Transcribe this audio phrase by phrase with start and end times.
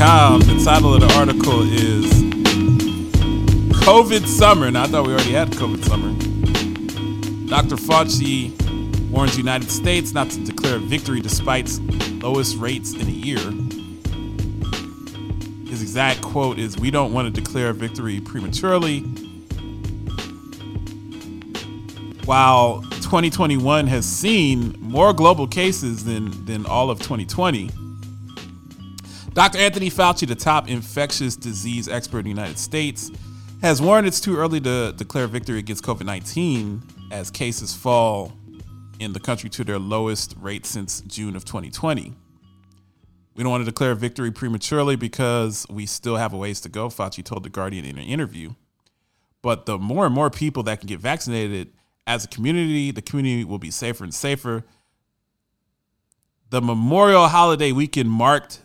[0.00, 2.06] The title of the article is
[3.84, 4.70] COVID Summer.
[4.70, 6.08] Now, I thought we already had COVID Summer.
[7.46, 7.76] Dr.
[7.76, 8.50] Fauci
[9.10, 11.70] warns United States not to declare victory despite
[12.22, 13.38] lowest rates in a year.
[15.68, 19.00] His exact quote is We don't want to declare victory prematurely.
[22.24, 27.68] While 2021 has seen more global cases than, than all of 2020,
[29.40, 29.56] Dr.
[29.56, 33.10] Anthony Fauci, the top infectious disease expert in the United States,
[33.62, 38.34] has warned it's too early to declare victory against COVID 19 as cases fall
[38.98, 42.14] in the country to their lowest rate since June of 2020.
[43.34, 46.88] We don't want to declare victory prematurely because we still have a ways to go,
[46.88, 48.50] Fauci told The Guardian in an interview.
[49.40, 51.72] But the more and more people that can get vaccinated
[52.06, 54.66] as a community, the community will be safer and safer.
[56.50, 58.60] The Memorial Holiday weekend marked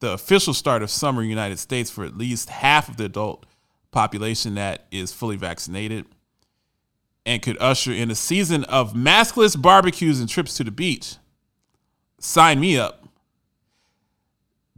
[0.00, 3.04] the official start of summer in the United States for at least half of the
[3.04, 3.46] adult
[3.90, 6.04] population that is fully vaccinated
[7.24, 11.16] and could usher in a season of maskless barbecues and trips to the beach.
[12.20, 13.08] Sign me up.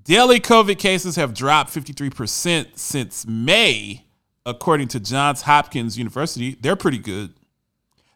[0.03, 4.07] Daily COVID cases have dropped 53% since May,
[4.47, 6.57] according to Johns Hopkins University.
[6.59, 7.35] They're pretty good.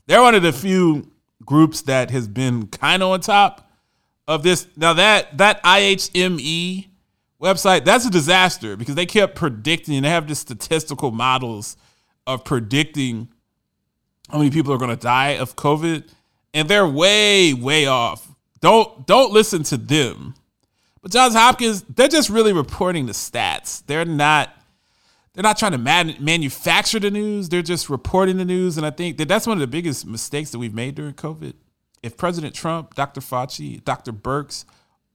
[0.06, 1.10] They're one of the few
[1.44, 3.70] groups that has been kind of on top
[4.26, 4.66] of this.
[4.76, 6.88] Now that that IHME
[7.42, 9.97] website, that's a disaster because they kept predicting.
[9.97, 11.76] And they have the statistical models
[12.26, 13.28] of predicting
[14.30, 16.08] how many people are going to die of COVID,
[16.54, 18.31] and they're way way off.
[18.60, 20.34] Don't don't listen to them.
[21.02, 23.84] But Johns Hopkins, they're just really reporting the stats.
[23.86, 24.54] They're not
[25.34, 27.48] they're not trying to man- manufacture the news.
[27.48, 28.76] They're just reporting the news.
[28.76, 31.54] And I think that that's one of the biggest mistakes that we've made during COVID.
[32.02, 33.20] If President Trump, Dr.
[33.20, 34.12] Fauci, Dr.
[34.12, 34.64] Birx,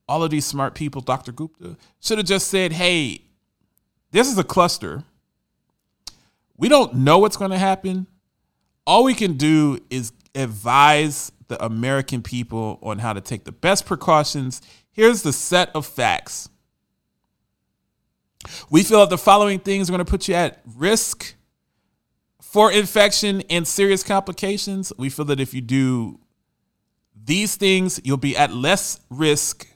[0.08, 1.32] all of these smart people, Dr.
[1.32, 3.22] Gupta, should have just said, hey,
[4.12, 5.04] this is a cluster.
[6.56, 8.08] We don't know what's going to happen.
[8.86, 13.86] All we can do is advise the American people on how to take the best
[13.86, 14.62] precautions.
[14.92, 16.50] Here's the set of facts.
[18.70, 21.36] We feel that the following things are going to put you at risk
[22.42, 24.94] for infection and serious complications.
[24.98, 26.20] We feel that if you do
[27.26, 29.68] these things, you'll be at less risk.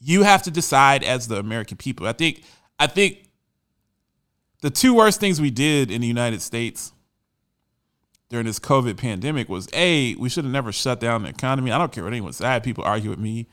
[0.00, 2.06] You have to decide as the American people.
[2.06, 2.42] I think
[2.78, 3.30] I think
[4.60, 6.92] the two worst things we did in the United States
[8.28, 11.70] during this COVID pandemic was A, we should have never shut down the economy.
[11.70, 12.46] I don't care what anyone said.
[12.46, 13.46] I had people argue with me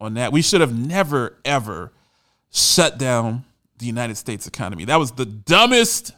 [0.00, 0.32] on that.
[0.32, 1.92] We should have never, ever
[2.50, 3.44] shut down
[3.78, 4.84] the United States economy.
[4.84, 6.12] That was the dumbest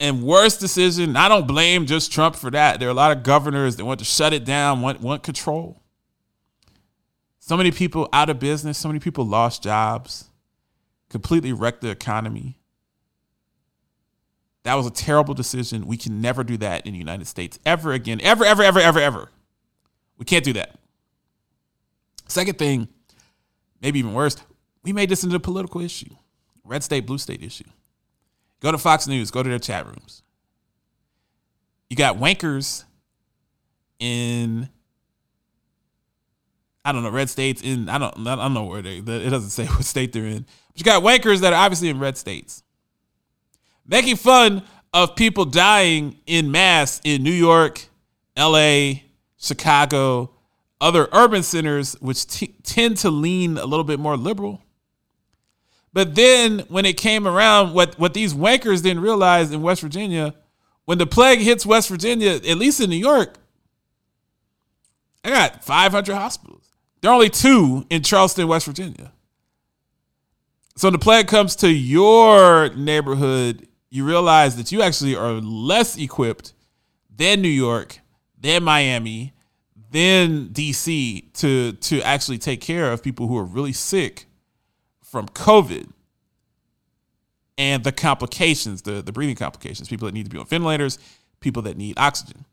[0.00, 1.16] and worst decision.
[1.16, 2.80] I don't blame just Trump for that.
[2.80, 5.82] There are a lot of governors that want to shut it down, want, want control.
[7.46, 10.30] So many people out of business, so many people lost jobs,
[11.10, 12.58] completely wrecked the economy.
[14.62, 15.86] That was a terrible decision.
[15.86, 18.18] We can never do that in the United States ever again.
[18.22, 19.30] Ever, ever, ever, ever, ever.
[20.16, 20.76] We can't do that.
[22.28, 22.88] Second thing,
[23.82, 24.38] maybe even worse,
[24.82, 26.16] we made this into a political issue
[26.64, 27.68] red state, blue state issue.
[28.60, 30.22] Go to Fox News, go to their chat rooms.
[31.90, 32.84] You got wankers
[33.98, 34.70] in,
[36.84, 39.50] I don't know, red states in, I don't, I don't know where they, it doesn't
[39.50, 40.44] say what state they're in.
[40.68, 42.62] But you got wankers that are obviously in red states
[43.86, 47.86] making fun of people dying in mass in New York,
[48.36, 48.92] LA,
[49.38, 50.30] Chicago,
[50.80, 54.62] other urban centers, which t- tend to lean a little bit more liberal.
[55.92, 60.34] But then when it came around, what, what these wankers didn't realize in West Virginia,
[60.84, 63.34] when the plague hits West Virginia, at least in New York,
[65.24, 66.68] I got 500 hospitals.
[67.04, 69.12] There are only two in Charleston, West Virginia.
[70.74, 75.98] So when the plague comes to your neighborhood, you realize that you actually are less
[75.98, 76.54] equipped
[77.14, 77.98] than New York,
[78.40, 79.34] than Miami,
[79.90, 84.24] than DC to to actually take care of people who are really sick
[85.02, 85.90] from COVID
[87.58, 90.98] and the complications, the, the breathing complications, people that need to be on ventilators,
[91.40, 92.46] people that need oxygen.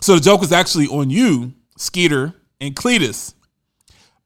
[0.00, 3.34] So the joke was actually on you, Skeeter and Cletus.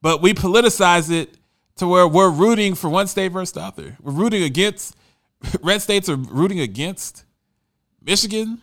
[0.01, 1.37] But we politicize it
[1.77, 3.97] to where we're rooting for one state versus the other.
[4.01, 4.95] We're rooting against
[5.61, 7.25] red states are rooting against
[8.01, 8.61] Michigan.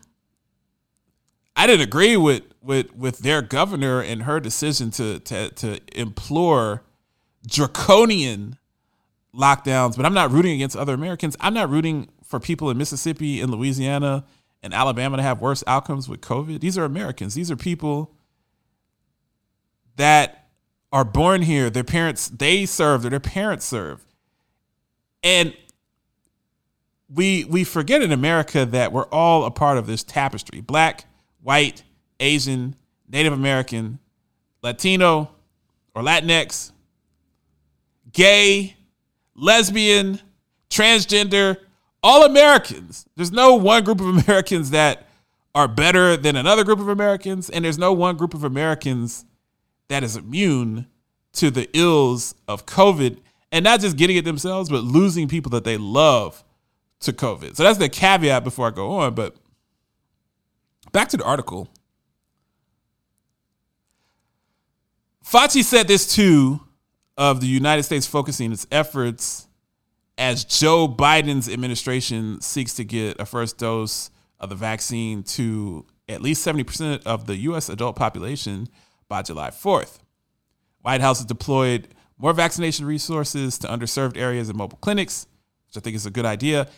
[1.57, 6.85] I didn't agree with with with their governor and her decision to to to implore
[7.47, 8.59] draconian
[9.35, 11.37] lockdowns, but I'm not rooting against other Americans.
[11.41, 14.25] I'm not rooting for people in Mississippi and Louisiana
[14.63, 16.61] and Alabama to have worse outcomes with COVID.
[16.61, 17.35] These are Americans.
[17.35, 18.15] These are people
[19.97, 20.49] that
[20.93, 21.71] are born here.
[21.71, 24.05] Their parents, they served or their parents served.
[25.23, 25.55] And
[27.13, 30.61] we we forget in America that we're all a part of this tapestry.
[30.61, 31.07] Black,
[31.43, 31.83] white,
[32.21, 32.75] Asian,
[33.09, 33.99] Native American,
[34.63, 35.31] Latino
[35.95, 36.73] or Latinx,
[38.13, 38.77] gay,
[39.35, 40.21] lesbian,
[40.71, 41.57] transgender,
[42.03, 43.07] all Americans.
[43.17, 45.09] There's no one group of Americans that
[45.55, 49.25] are better than another group of Americans, and there's no one group of Americans
[49.89, 50.87] that is immune
[51.33, 53.19] to the ills of COVID
[53.51, 56.45] and not just getting it themselves, but losing people that they love
[57.01, 57.57] to COVID.
[57.57, 59.15] So that's the caveat before I go on.
[59.15, 59.37] But
[60.93, 61.69] back to the article.
[65.25, 66.61] Fauci said this too
[67.17, 69.48] of the United States focusing its efforts
[70.19, 74.11] as Joe Biden's administration seeks to get a first dose
[74.41, 78.69] of the vaccine to at least 70% of the US adult population
[79.09, 80.01] by July 4th.
[80.83, 81.89] White House has deployed
[82.19, 85.27] more vaccination resources to underserved areas and mobile clinics,
[85.67, 86.69] which I think is a good idea,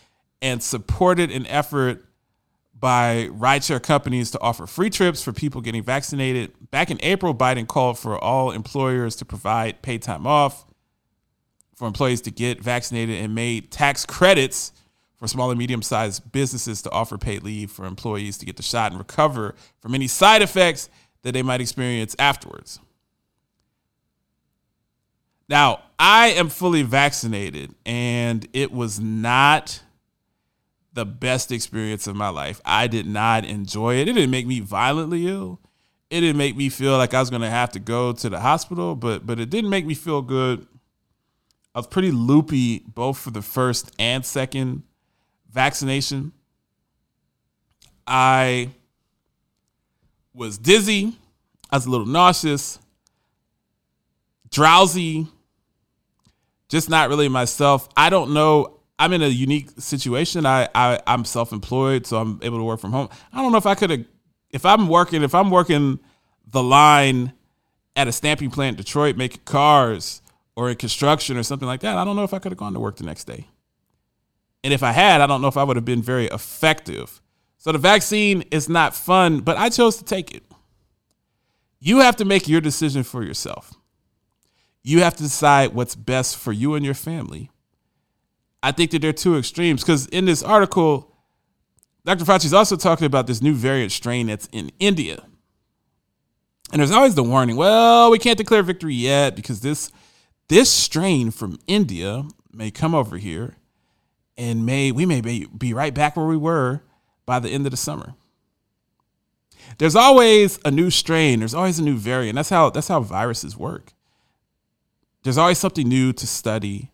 [0.42, 2.04] and supported an effort
[2.78, 6.52] by rideshare companies to offer free trips for people getting vaccinated.
[6.70, 10.66] Back in April, Biden called for all employers to provide paid time off
[11.80, 14.70] for employees to get vaccinated and made tax credits
[15.16, 18.62] for small and medium sized businesses to offer paid leave for employees to get the
[18.62, 20.90] shot and recover from any side effects
[21.22, 22.80] that they might experience afterwards.
[25.48, 29.82] Now, I am fully vaccinated and it was not
[30.92, 32.60] the best experience of my life.
[32.62, 34.06] I did not enjoy it.
[34.06, 35.60] It didn't make me violently ill.
[36.10, 38.40] It didn't make me feel like I was going to have to go to the
[38.40, 40.66] hospital, but but it didn't make me feel good.
[41.74, 44.82] I was pretty loopy both for the first and second
[45.50, 46.32] vaccination.
[48.06, 48.70] I
[50.34, 51.16] was dizzy.
[51.70, 52.80] I was a little nauseous,
[54.50, 55.28] drowsy,
[56.68, 57.88] just not really myself.
[57.96, 58.80] I don't know.
[58.98, 60.44] I'm in a unique situation.
[60.46, 63.08] I, I I'm self-employed, so I'm able to work from home.
[63.32, 64.04] I don't know if I could have,
[64.50, 66.00] if I'm working, if I'm working
[66.48, 67.32] the line
[67.94, 70.20] at a stamping plant in Detroit making cars
[70.56, 71.96] or in construction or something like that.
[71.96, 73.46] I don't know if I could have gone to work the next day.
[74.62, 77.20] And if I had, I don't know if I would have been very effective.
[77.58, 80.42] So the vaccine is not fun, but I chose to take it.
[81.78, 83.74] You have to make your decision for yourself.
[84.82, 87.50] You have to decide what's best for you and your family.
[88.62, 91.16] I think that there are two extremes because in this article,
[92.04, 92.24] Dr.
[92.24, 95.24] Fauci is also talking about this new variant strain that's in India.
[96.72, 99.90] And there's always the warning, well, we can't declare victory yet because this
[100.50, 103.56] this strain from India may come over here
[104.36, 106.82] and may we may be, be right back where we were
[107.24, 108.14] by the end of the summer.
[109.78, 112.36] There's always a new strain, there's always a new variant.
[112.36, 113.94] That's how that's how viruses work.
[115.22, 116.90] There's always something new to study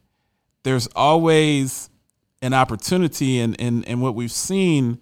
[0.66, 1.90] there's always
[2.42, 4.98] an opportunity and and and what we've seen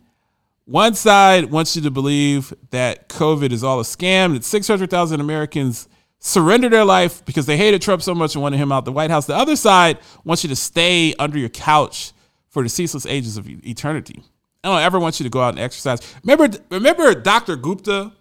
[0.66, 5.88] one side wants you to believe that covid is all a scam that 600,000 Americans
[6.26, 9.10] surrendered their life because they hated Trump so much and wanted him out the White
[9.10, 12.12] House the other side wants you to stay under your couch
[12.48, 14.22] for the ceaseless ages of eternity
[14.62, 17.56] I don't ever want you to go out and exercise remember remember Dr.
[17.56, 18.12] Gupta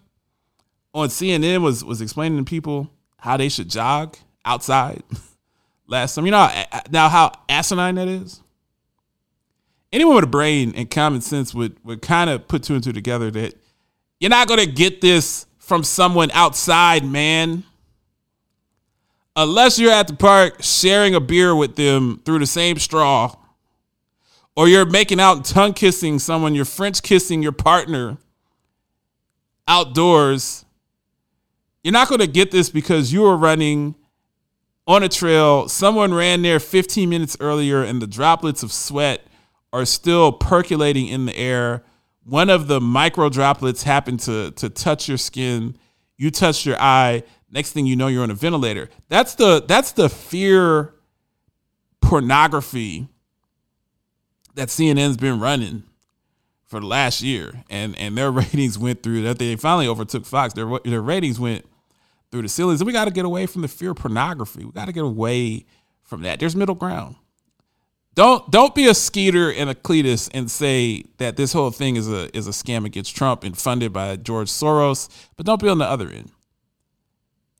[0.92, 5.02] on CNN was was explaining to people how they should jog outside
[5.86, 6.26] last time.
[6.26, 8.40] You know how, now how asinine that is.
[9.92, 12.92] Anyone with a brain and common sense would would kind of put two and two
[12.92, 13.54] together that
[14.20, 17.64] you're not going to get this from someone outside, man.
[19.36, 23.34] Unless you're at the park sharing a beer with them through the same straw,
[24.56, 28.18] or you're making out tongue kissing someone, you're French kissing your partner
[29.66, 30.64] outdoors.
[31.82, 33.96] You're not going to get this because you are running
[34.86, 35.68] on a trail.
[35.68, 39.26] Someone ran there 15 minutes earlier, and the droplets of sweat
[39.72, 41.82] are still percolating in the air.
[42.24, 45.76] One of the micro droplets happened to, to touch your skin.
[46.16, 47.24] You touched your eye.
[47.54, 48.90] Next thing you know, you're on a ventilator.
[49.08, 50.92] That's the that's the fear
[52.00, 53.06] pornography
[54.56, 55.84] that CNN's been running
[56.64, 59.38] for the last year, and and their ratings went through that.
[59.38, 60.52] They finally overtook Fox.
[60.54, 61.64] Their their ratings went
[62.32, 62.80] through the ceilings.
[62.80, 64.64] And we got to get away from the fear pornography.
[64.64, 65.64] We got to get away
[66.02, 66.40] from that.
[66.40, 67.14] There's middle ground.
[68.16, 72.10] Don't don't be a Skeeter and a Cletus and say that this whole thing is
[72.10, 75.78] a is a scam against Trump and funded by George Soros, but don't be on
[75.78, 76.32] the other end.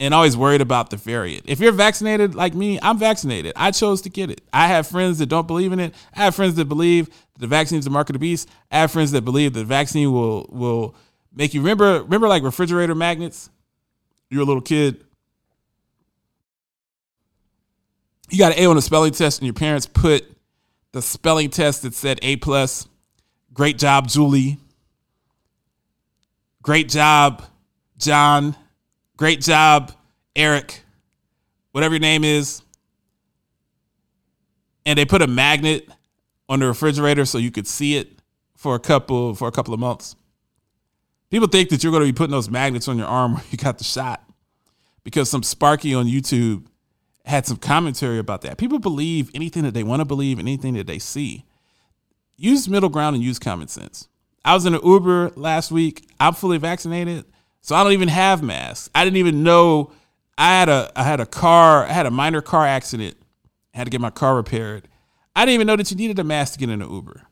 [0.00, 1.44] And always worried about the variant.
[1.46, 3.52] If you're vaccinated like me, I'm vaccinated.
[3.54, 4.40] I chose to get it.
[4.52, 5.94] I have friends that don't believe in it.
[6.14, 8.48] I have friends that believe that the vaccine is the mark of the beast.
[8.72, 10.96] I have friends that believe the vaccine will will
[11.32, 13.50] make you remember remember like refrigerator magnets
[14.34, 15.04] you're a little kid,
[18.30, 20.24] you got an A on a spelling test, and your parents put
[20.92, 22.88] the spelling test that said A plus.
[23.52, 24.58] Great job, Julie.
[26.62, 27.44] Great job,
[27.96, 28.56] John.
[29.16, 29.92] Great job,
[30.35, 30.83] Eric.
[31.73, 32.62] Whatever your name is.
[34.87, 35.88] And they put a magnet
[36.49, 38.21] on the refrigerator so you could see it
[38.56, 40.14] for a couple for a couple of months.
[41.30, 43.59] People think that you're going to be putting those magnets on your arm where you
[43.59, 44.25] got the shot
[45.04, 46.66] because some Sparky on YouTube
[47.25, 48.59] had some commentary about that.
[48.59, 51.44] People believe anything that they want to believe, and anything that they see.
[52.37, 54.09] Use middle ground and use common sense.
[54.44, 56.06] I was in an Uber last week.
[56.21, 57.25] I'm fully vaccinated,
[57.64, 58.90] so I don't even have masks.
[58.94, 59.90] I didn't even know
[60.37, 63.16] I had a I had a car, I had a minor car accident.
[63.73, 64.87] I had to get my car repaired.
[65.35, 67.23] I didn't even know that you needed a mask to get in an Uber.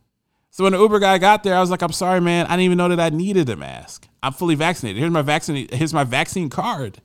[0.51, 2.47] So when the Uber guy got there, I was like, I'm sorry, man.
[2.47, 4.09] I didn't even know that I needed a mask.
[4.23, 5.01] I'm fully vaccinated.
[5.01, 5.69] Here's my vaccine.
[5.71, 7.03] Here's my vaccine card.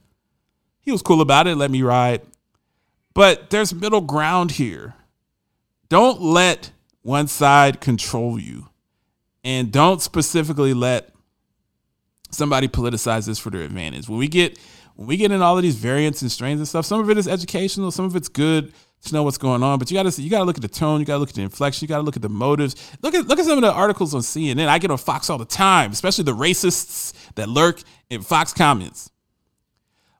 [0.79, 2.22] He was cool about it, let me ride.
[3.13, 4.96] But there's middle ground here.
[5.89, 8.69] Don't let one side control you.
[9.43, 11.13] And don't specifically let
[12.29, 14.07] somebody politicizes this for their advantage.
[14.10, 14.57] When we get
[14.96, 17.17] when we get in all of these variants and strains and stuff, some of it
[17.17, 18.74] is educational, some of it's good
[19.05, 19.79] to know what's going on.
[19.79, 21.86] But you gotta you gotta look at the tone, you gotta look at the inflection,
[21.86, 22.75] you gotta look at the motives.
[23.01, 24.67] Look at look at some of the articles on CNN.
[24.67, 29.12] I get on Fox all the time, especially the racists that lurk in Fox comments.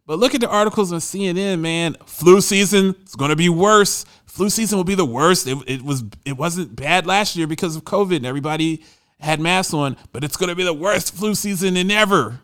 [0.06, 1.98] But look at the articles on CNN, man.
[2.06, 4.06] Flu season is going to be worse.
[4.26, 5.48] Flu season will be the worst.
[5.48, 8.86] It, it, was it wasn't bad last year because of COVID and everybody
[9.20, 12.40] had masks on, but it's going to be the worst flu season in ever.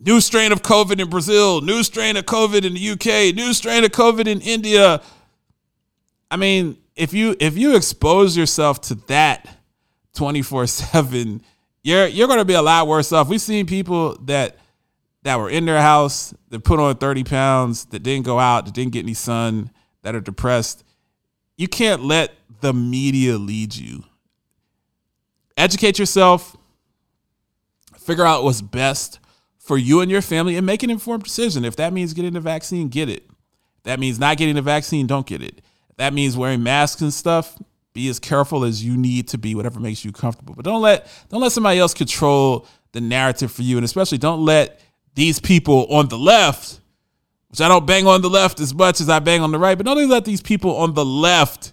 [0.00, 3.84] New strain of COVID in Brazil, new strain of COVID in the UK, new strain
[3.84, 5.02] of COVID in India.
[6.30, 9.48] I mean, if you if you expose yourself to that
[10.14, 11.40] 24/7,
[11.82, 13.28] you're you're going to be a lot worse off.
[13.28, 14.56] We've seen people that
[15.22, 18.74] that were in their house that put on 30 pounds, that didn't go out, that
[18.74, 19.70] didn't get any sun,
[20.02, 20.84] that are depressed.
[21.56, 24.04] You can't let the media lead you.
[25.58, 26.56] Educate yourself,
[27.98, 29.18] figure out what's best
[29.58, 31.64] for you and your family, and make an informed decision.
[31.64, 33.24] If that means getting the vaccine, get it.
[33.78, 35.60] If that means not getting the vaccine, don't get it.
[35.90, 37.58] If that means wearing masks and stuff,
[37.92, 40.54] be as careful as you need to be, whatever makes you comfortable.
[40.54, 44.44] But don't let don't let somebody else control the narrative for you, and especially don't
[44.44, 44.80] let
[45.16, 46.78] these people on the left,
[47.48, 49.76] which I don't bang on the left as much as I bang on the right,
[49.76, 51.72] but don't let these people on the left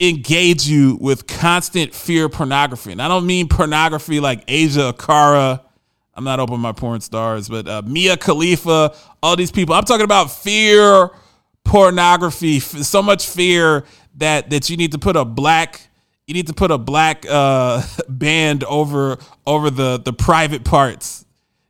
[0.00, 2.92] engage you with constant fear pornography.
[2.92, 5.62] And I don't mean pornography like Asa Akira.
[6.14, 9.74] I'm not open my porn stars, but uh, Mia Khalifa, all these people.
[9.74, 11.10] I'm talking about fear
[11.64, 12.60] pornography.
[12.60, 13.84] So much fear
[14.16, 15.80] that that you need to put a black
[16.26, 21.24] you need to put a black uh, band over over the the private parts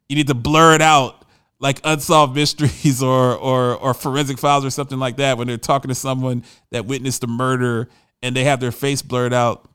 [0.08, 1.25] you need to blur it out
[1.61, 5.88] like unsolved mysteries or or or forensic files or something like that when they're talking
[5.88, 7.88] to someone that witnessed a murder
[8.22, 9.68] and they have their face blurred out.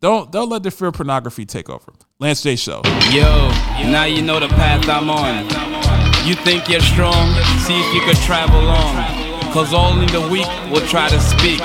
[0.00, 1.92] Don't don't let the fear of pornography take over.
[2.18, 2.82] Lance J Show.
[3.10, 3.48] Yo,
[3.90, 5.44] now you know the path I'm on.
[6.26, 7.32] You think you're strong?
[7.64, 9.52] See if you could travel on.
[9.52, 11.60] Cause only the weak will try to speak.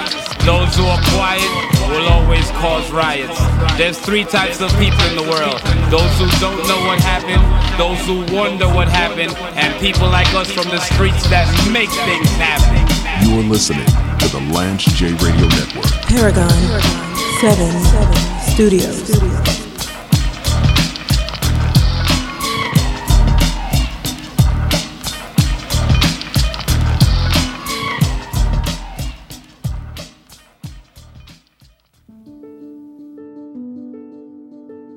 [0.45, 1.49] Those who are quiet
[1.89, 3.37] will always cause riots.
[3.77, 5.59] There's three types of people in the world
[5.91, 7.43] those who don't know what happened,
[7.77, 12.29] those who wonder what happened, and people like us from the streets that make things
[12.39, 13.27] happen.
[13.27, 15.91] You are listening to the Lance J Radio Network.
[16.07, 16.49] Paragon
[17.41, 19.51] 7 Studios.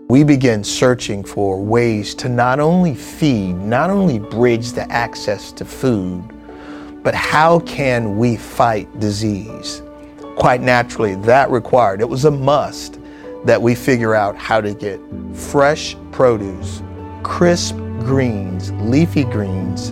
[0.08, 5.64] we begin searching for ways to not only feed, not only bridge the access to
[5.64, 6.33] food,
[7.04, 9.82] but how can we fight disease?
[10.36, 12.98] Quite naturally, that required, it was a must
[13.44, 14.98] that we figure out how to get
[15.34, 16.82] fresh produce,
[17.22, 19.90] crisp greens, leafy greens,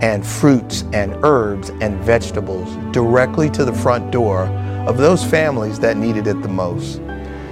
[0.00, 4.46] and fruits and herbs and vegetables directly to the front door
[4.88, 6.98] of those families that needed it the most.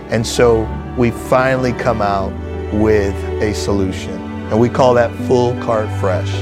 [0.08, 0.62] And so
[0.96, 2.32] we finally come out
[2.74, 4.20] with a solution.
[4.50, 6.32] And we call that Full Cart Fresh.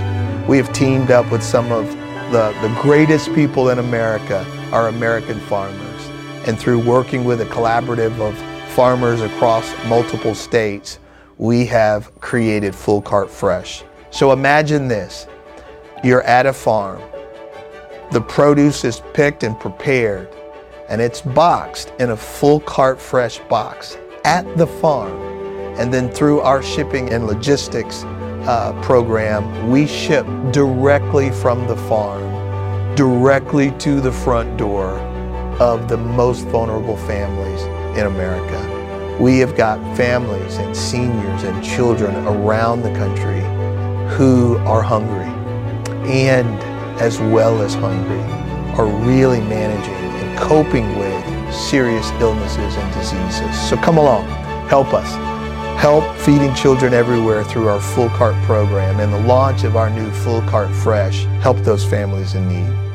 [0.49, 2.00] We have teamed up with some of
[2.31, 6.09] the, the greatest people in America, are American farmers.
[6.47, 8.37] And through working with a collaborative of
[8.73, 11.01] farmers across multiple states,
[11.39, 13.83] we have created Full Cart Fresh.
[14.11, 15.27] So imagine this
[16.05, 17.03] you're at a farm,
[18.13, 20.29] the produce is picked and prepared,
[20.89, 25.21] and it's boxed in a full cart fresh box at the farm.
[25.79, 28.05] And then through our shipping and logistics
[28.47, 32.23] uh, program, we ship directly from the farm,
[32.95, 34.99] directly to the front door
[35.61, 37.63] of the most vulnerable families
[37.99, 39.17] in America.
[39.21, 43.41] We have got families and seniors and children around the country
[44.17, 45.29] who are hungry
[46.11, 46.49] and
[47.01, 48.21] as well as hungry
[48.79, 53.69] are really managing and coping with serious illnesses and diseases.
[53.69, 54.27] So come along,
[54.69, 55.30] help us.
[55.79, 60.11] Help feeding children everywhere through our Full Cart program and the launch of our new
[60.11, 61.25] Full Cart Fresh.
[61.43, 62.90] Help those families in need.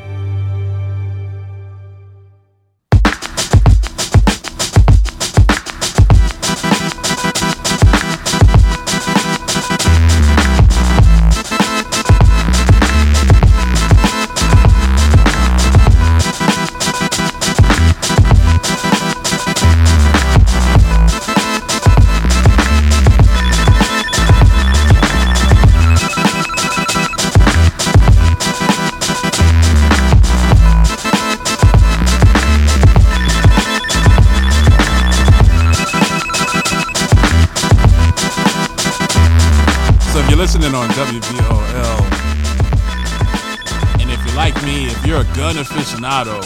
[45.57, 46.41] If you're a gun aficionado,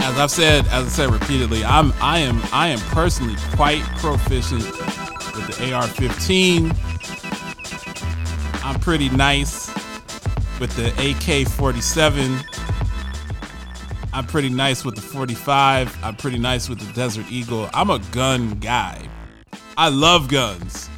[0.00, 4.62] as I've said, as I said repeatedly, I'm I am I am personally quite proficient
[4.62, 6.74] with the AR-15.
[8.64, 9.68] I'm pretty nice
[10.58, 12.44] with the AK-47.
[14.12, 15.96] I'm pretty nice with the 45.
[16.02, 17.68] I'm pretty nice with the Desert Eagle.
[17.74, 19.06] I'm a gun guy.
[19.76, 20.88] I love guns.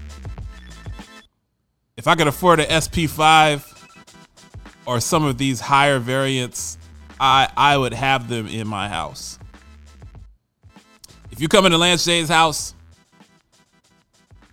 [1.96, 3.69] If I could afford an SP5
[4.90, 6.76] or some of these higher variants,
[7.20, 9.38] I I would have them in my house.
[11.30, 12.74] If you come into Lance Jay's house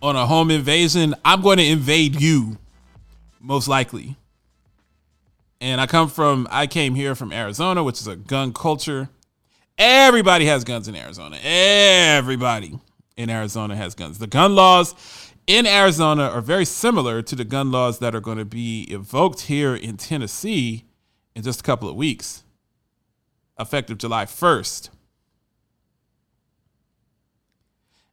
[0.00, 2.56] on a home invasion, I'm going to invade you,
[3.40, 4.14] most likely.
[5.60, 9.08] And I come from I came here from Arizona, which is a gun culture.
[9.76, 11.36] Everybody has guns in Arizona.
[11.42, 12.78] Everybody
[13.16, 14.18] in Arizona has guns.
[14.20, 14.94] The gun laws
[15.48, 19.42] in Arizona are very similar to the gun laws that are going to be evoked
[19.42, 20.84] here in Tennessee
[21.34, 22.44] in just a couple of weeks,
[23.58, 24.90] effective July 1st.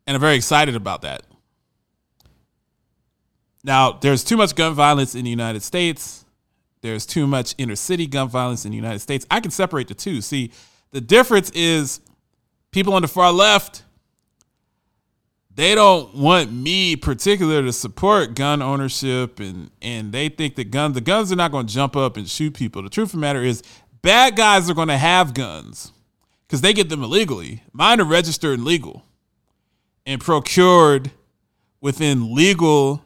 [0.08, 1.24] And I'm very excited about that.
[3.66, 6.24] Now, there's too much gun violence in the United States.
[6.82, 9.26] There's too much inner city gun violence in the United States.
[9.30, 10.22] I can separate the two.
[10.22, 10.52] See,
[10.92, 12.00] the difference is
[12.72, 13.84] people on the far left
[15.56, 20.96] they don't want me particular to support gun ownership and and they think that guns
[20.96, 22.84] the guns are not going to jump up and shoot people.
[22.84, 23.64] The truth of the matter is
[24.02, 25.94] bad guys are going to have guns
[26.46, 27.64] because they get them illegally.
[27.72, 29.06] Mine are registered and legal
[30.06, 31.12] and procured
[31.80, 33.04] within legal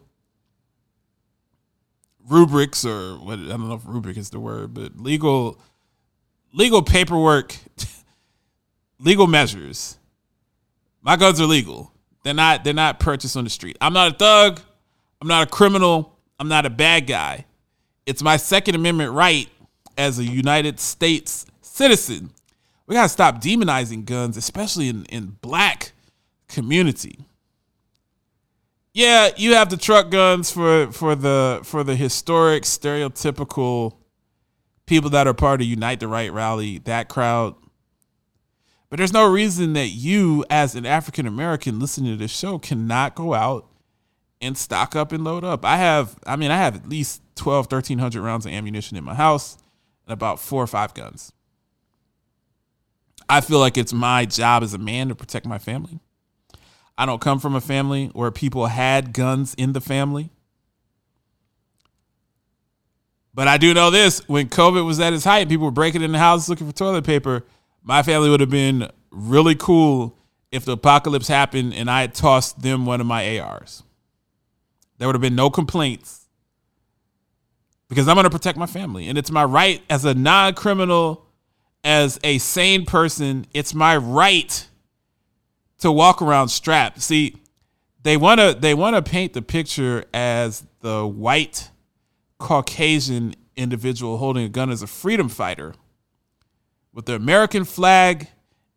[2.27, 5.59] rubrics or what I don't know if rubric is the word, but legal
[6.51, 7.55] legal paperwork,
[8.99, 9.97] legal measures.
[11.01, 11.93] My guns are legal.
[12.23, 13.77] They're not they're not purchased on the street.
[13.81, 14.61] I'm not a thug.
[15.21, 16.17] I'm not a criminal.
[16.39, 17.45] I'm not a bad guy.
[18.05, 19.49] It's my second amendment right
[19.97, 22.31] as a United States citizen.
[22.87, 25.91] We got to stop demonizing guns, especially in in black
[26.47, 27.25] community.
[28.93, 33.95] Yeah, you have the truck guns for for the for the historic stereotypical
[34.85, 37.55] people that are part of Unite the Right rally, that crowd.
[38.89, 43.15] But there's no reason that you, as an African American listening to this show, cannot
[43.15, 43.67] go out
[44.41, 45.63] and stock up and load up.
[45.63, 49.13] I have, I mean, I have at least 12, 1300 rounds of ammunition in my
[49.13, 49.57] house
[50.07, 51.31] and about four or five guns.
[53.27, 55.99] I feel like it's my job as a man to protect my family.
[56.97, 60.31] I don't come from a family where people had guns in the family.
[63.35, 66.11] But I do know this when COVID was at its height, people were breaking in
[66.11, 67.45] the house looking for toilet paper
[67.89, 70.15] my family would have been really cool
[70.51, 73.81] if the apocalypse happened and I had tossed them one of my ARs.
[74.99, 76.27] There would have been no complaints
[77.87, 79.07] because I'm going to protect my family.
[79.07, 81.25] And it's my right as a non criminal
[81.83, 84.67] as a sane person, it's my right
[85.79, 87.01] to walk around strapped.
[87.01, 87.37] See,
[88.03, 91.71] they want to they want to paint the picture as the white
[92.37, 95.73] Caucasian individual holding a gun as a freedom fighter
[96.93, 98.27] with the American flag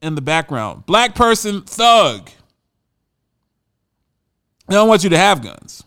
[0.00, 0.86] in the background.
[0.86, 2.30] Black person, thug.
[4.68, 5.82] They don't want you to have guns.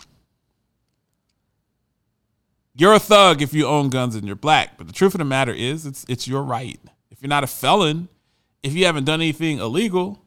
[2.78, 4.78] You're a thug if you own guns and you're black.
[4.78, 6.80] But the truth of the matter is, it's it's your right.
[7.10, 8.10] If you're not a felon,
[8.64, 10.22] if you haven't done anything illegal,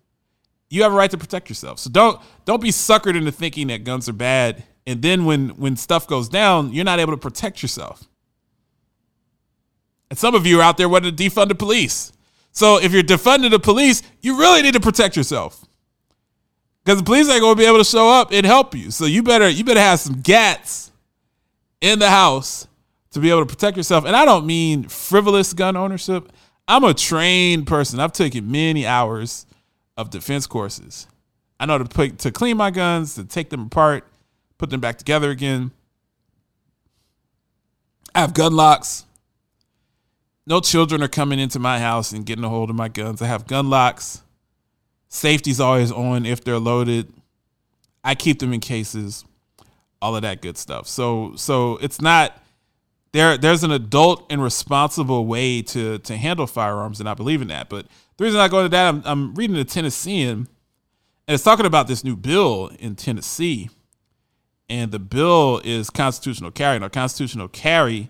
[0.71, 1.79] you have a right to protect yourself.
[1.79, 4.65] So don't don't be suckered into thinking that guns are bad.
[4.87, 8.08] And then when when stuff goes down, you're not able to protect yourself.
[10.11, 12.13] And some of you are out there wanting to defund the police.
[12.53, 15.65] So if you're defunding the police, you really need to protect yourself.
[16.85, 18.91] Because the police ain't gonna be able to show up and help you.
[18.91, 20.91] So you better you better have some gats
[21.81, 22.67] in the house
[23.11, 24.05] to be able to protect yourself.
[24.05, 26.33] And I don't mean frivolous gun ownership.
[26.67, 28.01] I'm a trained person.
[28.01, 29.47] I've taken many hours
[29.97, 31.07] of defense courses.
[31.61, 34.07] I know to put, to clean my guns, to take them apart,
[34.59, 35.73] put them back together again.
[38.15, 39.05] I have gun locks.
[40.49, 43.21] No children are coming into my house and getting a hold of my guns.
[43.21, 44.23] I have gun locks.
[45.09, 47.13] Safety's always on if they're loaded.
[48.03, 49.27] I keep them in cases
[50.01, 50.89] all of that good stuff.
[50.89, 52.43] So so it's not
[53.13, 57.49] there there's an adult and responsible way to to handle firearms and I believe in
[57.49, 57.69] that.
[57.69, 57.85] But
[58.17, 60.49] the reason I go to that I'm, I'm reading the Tennessean
[61.27, 63.69] and it's talking about this new bill in Tennessee.
[64.71, 66.79] And the bill is constitutional carry.
[66.79, 68.09] Now constitutional carry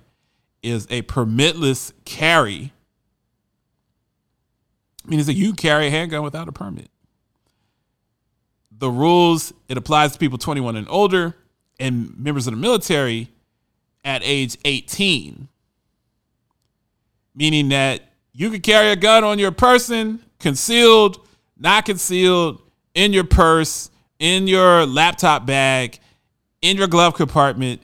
[0.62, 2.73] is a permitless carry.
[5.07, 6.90] Meaning that you carry a handgun without a permit.
[8.71, 11.35] The rules, it applies to people 21 and older
[11.81, 13.29] and members of the military
[14.05, 15.49] at age 18.
[17.35, 22.62] Meaning that you can carry a gun on your person, concealed, not concealed,
[22.94, 25.99] in your purse, in your laptop bag,
[26.62, 27.81] in your glove compartment.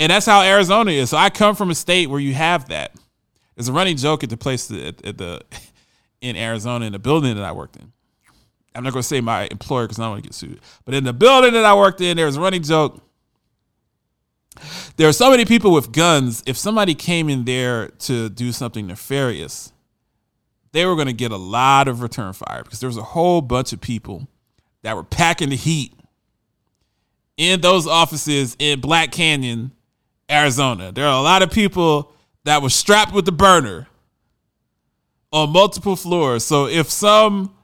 [0.00, 1.10] And that's how Arizona is.
[1.10, 2.96] So I come from a state where you have that.
[3.54, 5.42] There's a running joke at the place at, at the
[6.22, 7.92] in Arizona in the building that I worked in.
[8.74, 10.60] I'm not going to say my employer because I don't want to get sued.
[10.86, 13.02] But in the building that I worked in, there was a running joke.
[14.96, 16.42] There are so many people with guns.
[16.46, 19.72] If somebody came in there to do something nefarious,
[20.72, 23.42] they were going to get a lot of return fire because there was a whole
[23.42, 24.28] bunch of people
[24.82, 25.92] that were packing the heat
[27.36, 29.72] in those offices in Black Canyon,
[30.30, 30.92] Arizona.
[30.92, 32.12] There are a lot of people
[32.44, 33.88] that were strapped with the burner
[35.32, 36.44] on multiple floors.
[36.44, 37.54] So if some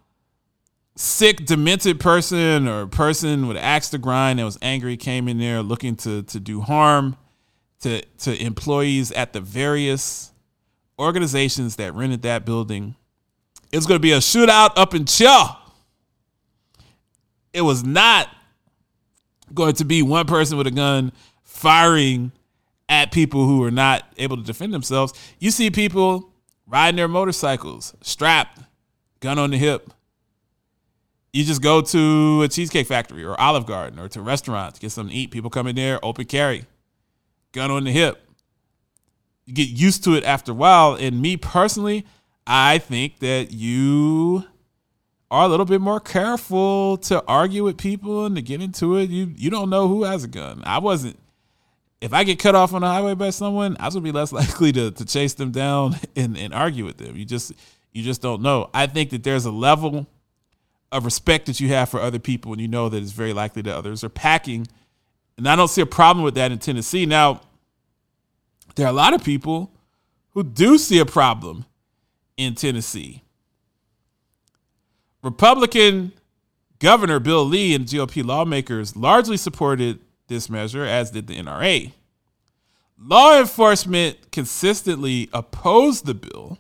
[0.97, 5.63] sick, demented person or person with axe to grind that was angry came in there
[5.63, 7.17] looking to to do harm
[7.81, 10.33] to to employees at the various
[10.99, 12.97] organizations that rented that building.
[13.73, 15.57] it's going to be a shootout up in Chia.
[17.53, 18.29] It was not
[19.53, 22.33] going to be one person with a gun firing
[22.89, 25.13] at people who are not able to defend themselves.
[25.39, 26.33] You see people
[26.67, 28.61] riding their motorcycles, strapped,
[29.21, 29.93] gun on the hip,
[31.37, 34.81] you just go to a cheesecake factory or Olive Garden or to a restaurant to
[34.81, 35.31] get something to eat.
[35.31, 36.65] People come in there, open carry,
[37.53, 38.23] gun on the hip.
[39.45, 40.95] You get used to it after a while.
[40.95, 42.07] And me personally,
[42.47, 44.47] I think that you
[45.31, 49.11] are a little bit more careful to argue with people and to get into it.
[49.11, 50.63] You you don't know who has a gun.
[50.65, 51.19] I wasn't.
[52.07, 54.71] If I get cut off on the highway by someone, I gonna be less likely
[54.71, 57.17] to, to chase them down and, and argue with them.
[57.17, 57.53] You just
[57.93, 58.71] you just don't know.
[58.73, 60.07] I think that there's a level
[60.93, 63.61] of respect that you have for other people and you know that it's very likely
[63.63, 64.69] that others are packing.
[65.37, 67.07] And I don't see a problem with that in Tennessee.
[67.07, 67.41] Now,
[68.77, 69.73] there are a lot of people
[70.31, 71.65] who do see a problem
[72.37, 73.25] in Tennessee.
[75.25, 76.13] Republican
[76.79, 81.93] Governor Bill Lee and GOP lawmakers largely supported this measure, as did the NRA.
[82.99, 86.59] Law enforcement consistently opposed the bill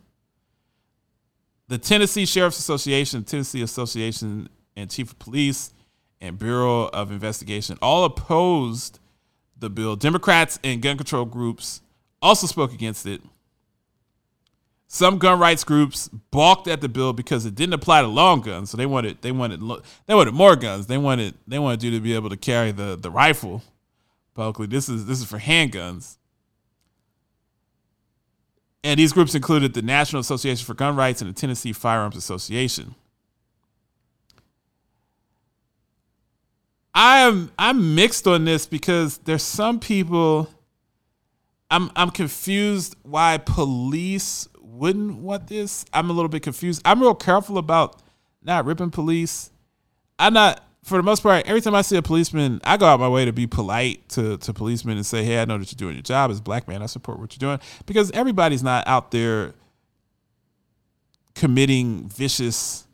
[1.68, 5.72] the Tennessee Sheriff's Association, Tennessee Association and Chief of Police
[6.20, 9.00] and Bureau of Investigation all opposed
[9.58, 9.96] the bill.
[9.96, 11.80] Democrats and gun control groups
[12.22, 13.20] also spoke against it.
[14.88, 18.70] Some gun rights groups balked at the bill because it didn't apply to long guns,
[18.70, 19.60] so they wanted they wanted
[20.06, 20.86] they wanted more guns.
[20.86, 23.62] They wanted they wanted you to be able to carry the the rifle
[24.34, 24.66] publicly.
[24.66, 26.18] This is this is for handguns.
[28.84, 32.94] And these groups included the National Association for Gun Rights and the Tennessee Firearms Association.
[36.94, 40.48] I am I'm mixed on this because there's some people
[41.70, 45.84] I'm I'm confused why police wouldn't want this.
[45.92, 46.82] I'm a little bit confused.
[46.84, 48.02] I'm real careful about
[48.42, 49.50] not ripping police.
[50.18, 53.00] I'm not for the most part, every time I see a policeman, I go out
[53.00, 55.76] my way to be polite to, to policemen and say, Hey, I know that you're
[55.76, 56.80] doing your job as a black man.
[56.80, 57.58] I support what you're doing.
[57.86, 59.54] Because everybody's not out there
[61.34, 62.86] committing vicious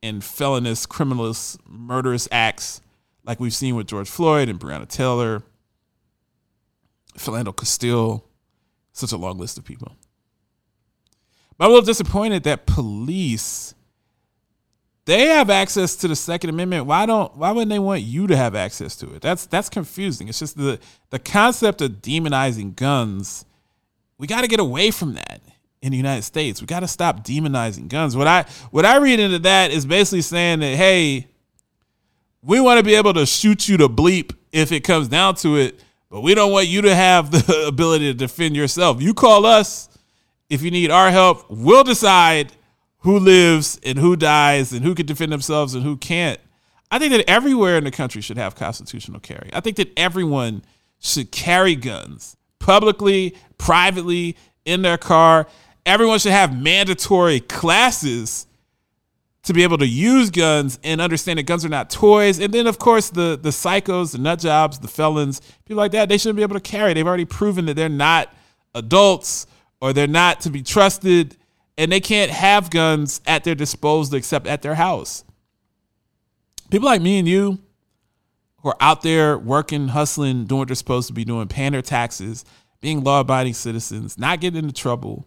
[0.00, 2.82] and felonious, criminalist, murderous acts
[3.24, 5.42] like we've seen with George Floyd and Breonna Taylor,
[7.18, 8.24] Philando Castile,
[8.92, 9.96] such a long list of people.
[11.60, 13.74] But I'm a little disappointed that police
[15.04, 16.86] they have access to the Second Amendment.
[16.86, 19.20] Why don't why wouldn't they want you to have access to it?
[19.20, 20.28] That's that's confusing.
[20.28, 23.44] It's just the the concept of demonizing guns.
[24.16, 25.42] We got to get away from that
[25.82, 26.62] in the United States.
[26.62, 28.16] We got to stop demonizing guns.
[28.16, 31.26] What I what I read into that is basically saying that hey,
[32.42, 35.56] we want to be able to shoot you to bleep if it comes down to
[35.56, 39.02] it, but we don't want you to have the ability to defend yourself.
[39.02, 39.89] You call us
[40.50, 41.46] if you need our help.
[41.48, 42.52] We'll decide
[42.98, 46.38] who lives and who dies and who can defend themselves and who can't.
[46.90, 49.48] I think that everywhere in the country should have constitutional carry.
[49.52, 50.62] I think that everyone
[50.98, 55.46] should carry guns publicly, privately, in their car.
[55.86, 58.46] Everyone should have mandatory classes
[59.44, 62.38] to be able to use guns and understand that guns are not toys.
[62.38, 66.08] And then, of course, the the psychos, the nut jobs, the felons, people like that,
[66.08, 66.92] they shouldn't be able to carry.
[66.92, 68.34] They've already proven that they're not
[68.74, 69.46] adults
[69.80, 71.36] or they're not to be trusted
[71.76, 75.24] and they can't have guns at their disposal except at their house.
[76.70, 77.58] People like me and you
[78.58, 81.82] who are out there working, hustling, doing what they're supposed to be doing, paying their
[81.82, 82.44] taxes,
[82.80, 85.26] being law abiding citizens, not getting into trouble,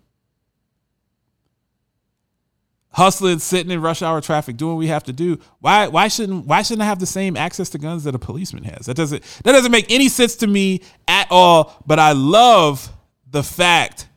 [2.91, 5.39] hustling, sitting in rush hour traffic, doing what we have to do.
[5.59, 8.63] Why why shouldn't why shouldn't I have the same access to guns that a policeman
[8.63, 8.85] has?
[8.85, 11.83] That doesn't that doesn't make any sense to me at all.
[11.85, 12.91] But I love
[13.29, 14.07] the fact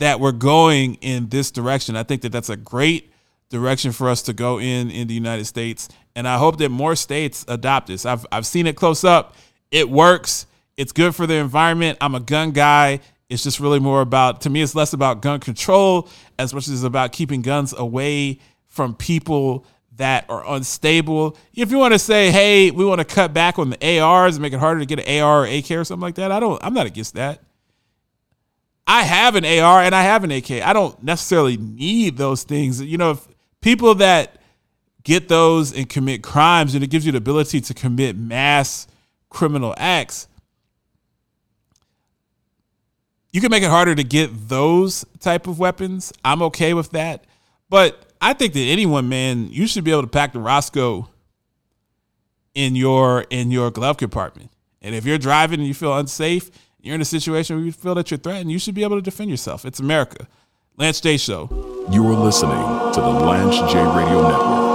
[0.00, 1.94] that we're going in this direction.
[1.94, 3.12] I think that that's a great
[3.50, 6.96] direction for us to go in in the United States, and I hope that more
[6.96, 8.04] states adopt this.
[8.04, 9.36] I've I've seen it close up.
[9.70, 10.46] It works.
[10.76, 11.98] It's good for the environment.
[12.00, 13.00] I'm a gun guy.
[13.28, 14.62] It's just really more about to me.
[14.62, 16.08] It's less about gun control
[16.38, 21.36] as much as it's about keeping guns away from people that are unstable.
[21.52, 24.42] If you want to say, hey, we want to cut back on the ARs and
[24.42, 26.58] make it harder to get an AR or AK or something like that, I don't.
[26.64, 27.42] I'm not against that.
[28.92, 30.50] I have an AR and I have an AK.
[30.50, 32.82] I don't necessarily need those things.
[32.82, 33.20] You know,
[33.60, 34.38] people that
[35.04, 38.88] get those and commit crimes and it gives you the ability to commit mass
[39.28, 40.26] criminal acts,
[43.32, 46.12] you can make it harder to get those type of weapons.
[46.24, 47.22] I'm okay with that.
[47.68, 51.08] But I think that anyone, man, you should be able to pack the Roscoe
[52.56, 54.50] in your in your glove compartment.
[54.82, 56.50] And if you're driving and you feel unsafe,
[56.82, 59.02] you're in a situation where you feel that you're threatened, you should be able to
[59.02, 59.64] defend yourself.
[59.64, 60.26] It's America.
[60.76, 61.48] Lance J Show.
[61.90, 64.69] You are listening to the Lance J Radio Network.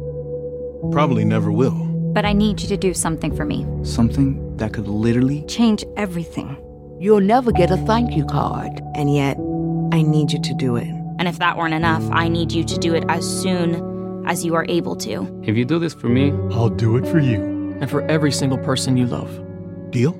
[0.92, 1.74] Probably never will.
[2.14, 3.66] But I need you to do something for me.
[3.84, 6.56] Something that could literally Change everything.
[7.00, 8.80] You'll never get a thank you card.
[8.94, 9.36] And yet,
[9.92, 10.88] I need you to do it.
[11.18, 14.54] And if that weren't enough, I need you to do it as soon as you
[14.54, 15.26] are able to.
[15.44, 17.56] If you do this for me, I'll do it for you.
[17.80, 19.30] and for every single person you love.
[19.92, 20.12] Deal?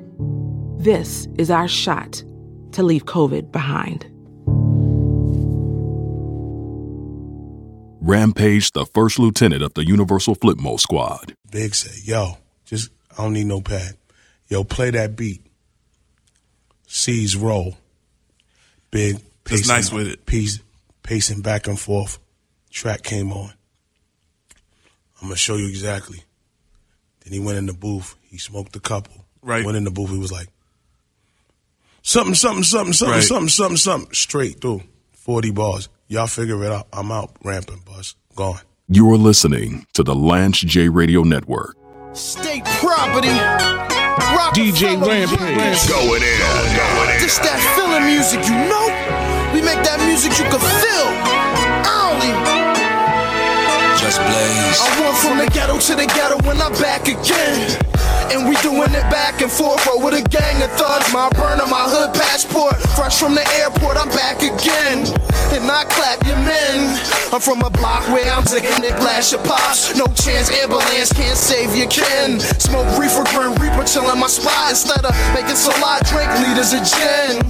[0.79, 2.23] This is our shot
[2.73, 4.07] to leave COVID behind.
[8.09, 11.35] Rampage, the first lieutenant of the Universal Flip Mode Squad.
[11.51, 13.99] Big said, yo, just, I don't need no pad.
[14.49, 15.45] Yo, play that beat.
[16.87, 17.77] C's roll.
[18.91, 20.25] Big Just pacing, nice with it.
[20.25, 20.59] Pace,
[21.03, 22.19] pacing back and forth.
[22.71, 23.53] Track came on.
[25.21, 26.23] I'm gonna show you exactly.
[27.21, 28.17] Then he went in the booth.
[28.31, 29.27] He smoked a couple.
[29.43, 29.67] Right.
[29.67, 30.09] Went in the booth.
[30.09, 30.49] He was like,
[32.01, 33.23] something, something, something, something, Right.
[33.23, 34.15] something, something, something.
[34.15, 34.83] Straight through.
[35.13, 35.91] 40 bars.
[36.11, 36.89] Y'all figure it out.
[36.91, 38.15] I'm out ramping, bus.
[38.35, 38.61] Gone.
[38.89, 41.77] You're listening to the Lance J Radio Network.
[42.15, 43.29] State property.
[44.57, 45.87] DJ Rampage.
[45.87, 46.39] Going in.
[46.41, 47.21] Going in.
[47.21, 48.89] This that feeling music, you know?
[49.53, 51.09] We make that music you can feel
[51.85, 52.58] early.
[54.09, 54.81] Just blaze.
[54.81, 57.77] I went from the ghetto to the ghetto when I'm back again.
[58.33, 61.13] And we doing it back and forth bro, with a gang of thugs.
[61.13, 62.81] My burner, my hood passport.
[62.97, 65.05] Fresh from the airport, I'm back again.
[65.53, 66.97] And I clap your men.
[67.33, 69.93] I'm from a block where I'm taking the glass of pops.
[69.93, 72.41] No chance, ambulance can't save your kin.
[72.41, 74.73] Smoke reefer, grim reaper, chillin' my spot.
[74.73, 77.45] Instead of making lot, drink liters of gin.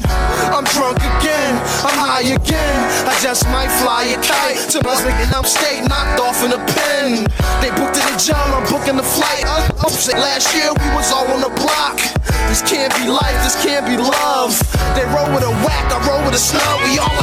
[0.51, 1.55] I'm drunk again,
[1.87, 2.79] I'm high again.
[3.07, 5.47] I just might fly a kite to my and I'm
[5.87, 7.28] knocked off in a pen.
[7.61, 9.44] They booked in jail, I'm booking the flight.
[9.44, 12.00] Uh, uh, last year we was all on the block.
[12.48, 14.56] This can't be life, this can't be love.
[14.96, 16.80] They roll with a whack, I roll with a snub.
[16.88, 17.17] We all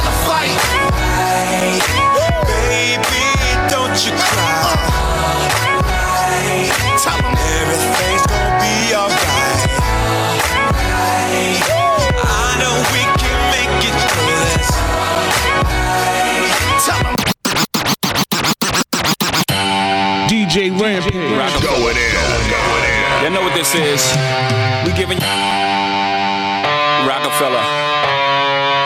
[23.66, 24.16] this is.
[24.86, 25.26] We giving you
[27.10, 27.66] Rockefeller.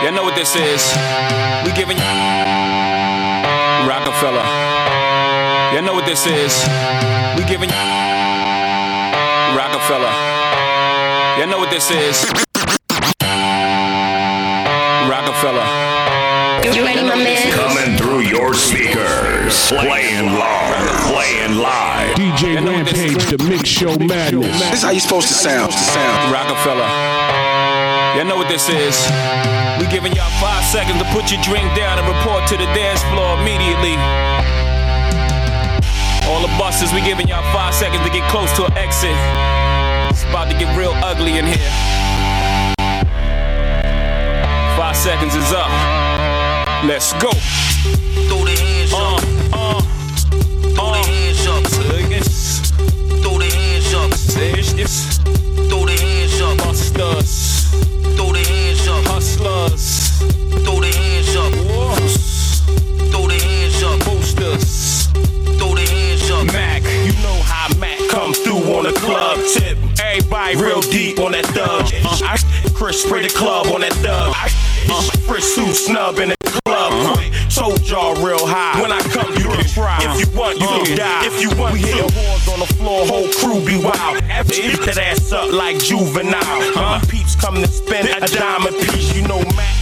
[0.04, 0.96] Y'all know what this is.
[1.65, 2.04] We giving you
[3.89, 4.46] Rockefeller.
[5.74, 6.63] Y'all know what this is.
[7.36, 7.76] We giving you
[9.58, 10.13] Rockefeller.
[11.38, 12.24] Y'all know what this is.
[15.10, 15.88] Rockefeller.
[16.60, 17.39] You ready, my man?
[17.56, 19.72] Coming through your speakers.
[19.72, 20.76] Playing long,
[21.08, 22.17] playing live.
[22.19, 24.60] DJ Rampage, the mix show madness.
[24.60, 25.72] This is how you supposed to sound.
[25.72, 26.34] sound.
[26.34, 26.84] Rockefeller.
[28.15, 29.00] Y'all know what this is.
[29.80, 33.02] We giving y'all five seconds to put your drink down and report to the dance
[33.08, 33.95] floor immediately.
[36.28, 39.15] All the buses, we giving y'all five seconds to get close to an exit.
[40.12, 41.72] It's about to get real ugly in here.
[44.76, 46.09] Five seconds is up.
[46.82, 47.30] Let's go.
[48.30, 49.22] Throw the hands up.
[49.52, 49.82] Uh, uh,
[50.76, 51.63] Throw the hands up.
[52.10, 52.72] Yes.
[53.22, 54.12] Throw the hands up.
[54.39, 55.18] Yes, yes.
[55.68, 56.58] Throw the hands up.
[56.60, 57.68] Busters.
[58.15, 59.04] Throw the hands up.
[59.12, 60.20] Hustlers.
[60.63, 61.54] Throw the hands up.
[61.68, 62.62] Wolves.
[63.12, 64.00] Throw the hands up.
[64.06, 65.08] Boosters.
[65.60, 66.46] Throw the hands up.
[66.48, 69.78] Mac, you know how Mac come through on the club tip.
[70.02, 71.92] Everybody real deep on that thug.
[72.24, 72.38] I
[72.74, 74.34] Chris spray the club on that thug.
[74.34, 74.48] I
[75.38, 77.15] Suit snub in the club.
[77.15, 78.82] Quick, told y'all real high.
[78.82, 79.98] When I come, you can try.
[80.02, 81.26] If you want, you can die.
[81.26, 84.24] If you want, we hit whores on the floor, whole crew be wild.
[84.26, 86.34] After eat that ass up like juvenile.
[86.76, 89.15] My peeps come to spend a dime a piece.
[89.15, 89.79] You know come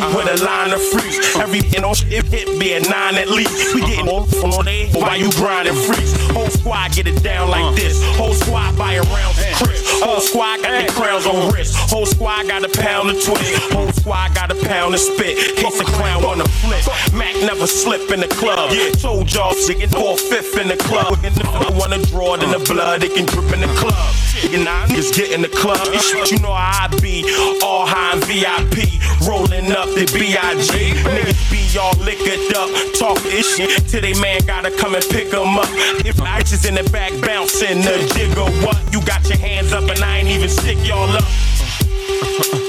[0.00, 1.36] through with a line of freaks.
[1.36, 3.74] Every you know it hit be a nine at least.
[3.74, 3.90] We uh-huh.
[3.90, 6.12] getting on on day while you grinding freaks.
[6.32, 7.76] Whole squad get it down like uh-huh.
[7.76, 8.02] this.
[8.16, 9.82] Whole squad buy a round Chris.
[10.00, 11.76] Whole squad got their crowns on wrist.
[11.90, 13.72] Whole squad got a pound of twist.
[13.72, 15.36] Whole squad got a pound of spit.
[15.56, 16.82] Case the clown on the flip.
[17.14, 18.70] Mac never slip in the club.
[18.72, 21.18] Yeah, told y'all singing four fifth in the club.
[21.22, 24.14] I wanna draw it in the blood, it can drip in the club.
[24.50, 25.78] You know, niggas get in the club.
[25.86, 27.24] You know how I be.
[27.62, 29.00] All high and VIP.
[29.28, 30.72] Rolling up the B.I.G.
[31.04, 32.68] Niggas be all liquored up.
[32.98, 35.68] Talk shit till they man gotta come and pick 'em up.
[36.04, 38.78] If I just in the back bouncing the jigger, what?
[38.92, 41.24] You got your hands up and I ain't even stick y'all up.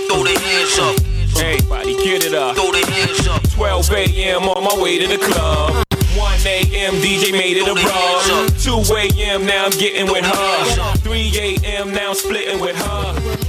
[0.08, 0.96] Throw the hands up.
[1.42, 2.56] Everybody get it up.
[2.56, 3.42] Throw the hands up.
[3.52, 4.44] 12 a.m.
[4.44, 5.84] on my way to the club.
[6.16, 6.94] 1 a.m.
[7.02, 8.54] DJ made it a rub.
[8.60, 9.46] 2 a.m.
[9.46, 10.96] now I'm getting with her.
[10.98, 11.92] 3 a.m.
[11.92, 13.43] now I'm splitting with her.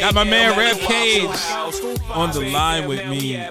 [0.00, 1.30] Got my man Red Cage
[2.10, 3.42] on the line with me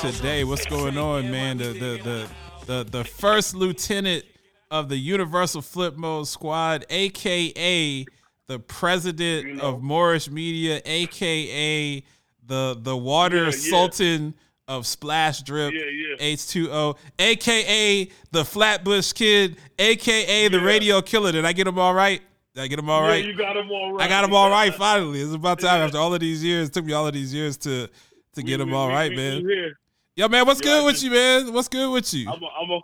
[0.00, 0.44] today.
[0.44, 1.58] What's going on, man?
[1.58, 2.28] The the the
[2.66, 4.24] the, the first lieutenant
[4.70, 8.04] of the Universal Flip Mode Squad, aka
[8.48, 12.02] the president of Moorish Media, aka
[12.46, 13.70] the the water Yeah, yeah.
[13.70, 14.34] sultan
[14.68, 15.84] of Splash Drip Yeah,
[16.20, 16.34] yeah.
[16.34, 21.32] H2O, aka the Flatbush Kid, aka the Radio Killer.
[21.32, 22.20] Did I get him all right?
[22.56, 23.24] Did I get them all yeah, right?
[23.26, 24.06] you got him all right.
[24.06, 25.20] I got them all right finally.
[25.20, 26.68] It's about time after all of these years.
[26.68, 27.86] It took me all of these years to
[28.34, 29.44] to get all right, we- man.
[29.46, 29.78] we here.
[30.16, 31.52] Yo, man, what's Yo, I good with just- you, man?
[31.52, 32.26] What's good with you?
[32.30, 32.80] I'm a, I'm a,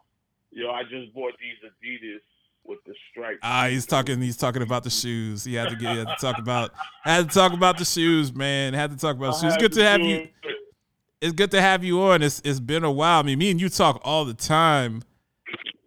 [0.51, 2.20] yo, I just bought these Adidas
[2.64, 3.39] with the stripes.
[3.43, 4.20] Ah, he's talking.
[4.20, 5.43] He's talking about the shoes.
[5.43, 5.93] He had to get.
[5.93, 6.73] He had to talk about.
[7.03, 8.75] Had to talk about the shoes, man.
[8.75, 9.53] Had to talk about I shoes.
[9.53, 10.16] had Good to to have you.
[10.16, 10.33] it.
[11.23, 12.23] It's good to have you on.
[12.23, 13.20] It's it's been a while.
[13.20, 15.03] I mean, me and you talk all the time,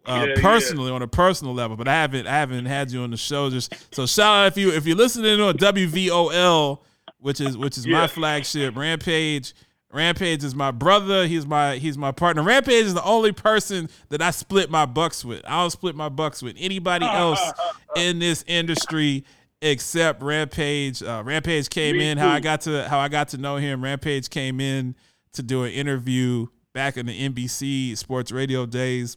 [0.08, 0.42] uh, Yeah, yeah.
[0.42, 3.50] personally on a personal level, but I haven't I haven't had you on the show.
[3.50, 6.80] Just so shout out if you if you're listening on WVOL,
[7.18, 8.76] which is which is my flagship.
[8.76, 9.54] Rampage.
[9.92, 11.26] Rampage is my brother.
[11.26, 12.42] He's my he's my partner.
[12.42, 15.42] Rampage is the only person that I split my bucks with.
[15.46, 17.40] I don't split my bucks with anybody else
[17.96, 19.24] in this industry
[19.62, 21.02] except Rampage.
[21.02, 22.18] Uh, Rampage came Me in.
[22.18, 23.82] How I got to how I got to know him.
[23.82, 24.96] Rampage came in
[25.32, 29.16] to do an interview back in the NBC sports radio days.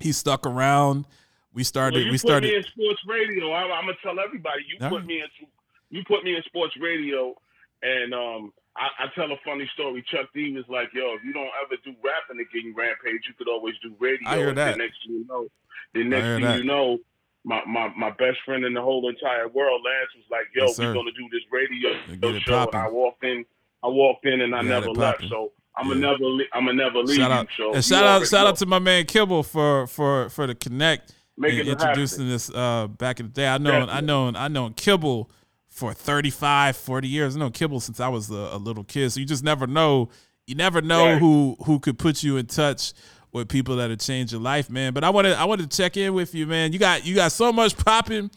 [0.00, 1.06] He stuck around.
[1.52, 1.98] We started.
[1.98, 2.50] Well, you we put started.
[2.50, 3.50] me in sports radio.
[3.52, 5.06] I, I'm gonna tell everybody you All put right.
[5.06, 5.46] me in.
[5.90, 7.34] You put me in sports radio,
[7.82, 10.04] and um, I, I tell a funny story.
[10.10, 13.48] Chuck D was like, "Yo, if you don't ever do rapping again, Rampage, you could
[13.48, 14.72] always do radio." I hear that.
[14.72, 15.46] The next thing you know,
[15.94, 16.58] the next thing that.
[16.58, 16.98] you know,
[17.44, 20.78] my, my my best friend in the whole entire world, Lance, was like, "Yo, Yes,
[20.78, 22.74] we're gonna do this radio You get it show." And.
[22.74, 23.44] I walked in.
[23.84, 25.24] I walked in and I got never left.
[25.28, 25.92] So I'm Yeah.
[25.92, 26.24] a never.
[26.24, 27.36] Le- I'm a never leave Shout you.
[27.36, 28.48] out So and you shout out shout know.
[28.48, 32.86] out to my man Kibble for for for the connect Making and introducing this uh
[32.86, 33.48] back in the day.
[33.48, 35.30] I know I know I know Kibble
[35.68, 37.34] for 35, 40 years.
[37.34, 39.10] I know Kibble since I was a, a little kid.
[39.10, 40.10] So you just never know.
[40.46, 41.18] You never know Right.
[41.18, 42.92] who who could put you in touch
[43.32, 44.92] with people that have changed your life, man.
[44.92, 46.72] But I wanted I wanted to check in with you, man.
[46.72, 48.30] You got you got so much popping.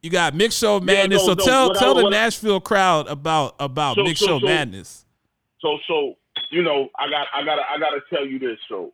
[0.00, 1.26] You got Mix Show Madness.
[1.26, 4.26] no, so no, tell what I- tell the Nashville crowd about about So- Mix so-
[4.26, 5.04] Show so- Madness.
[5.60, 6.14] So so
[6.54, 8.58] you know, I got I gotta I gotta tell you this.
[8.68, 8.92] So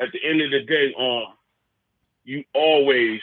[0.00, 1.34] at the end of the day, um,
[2.24, 3.20] you always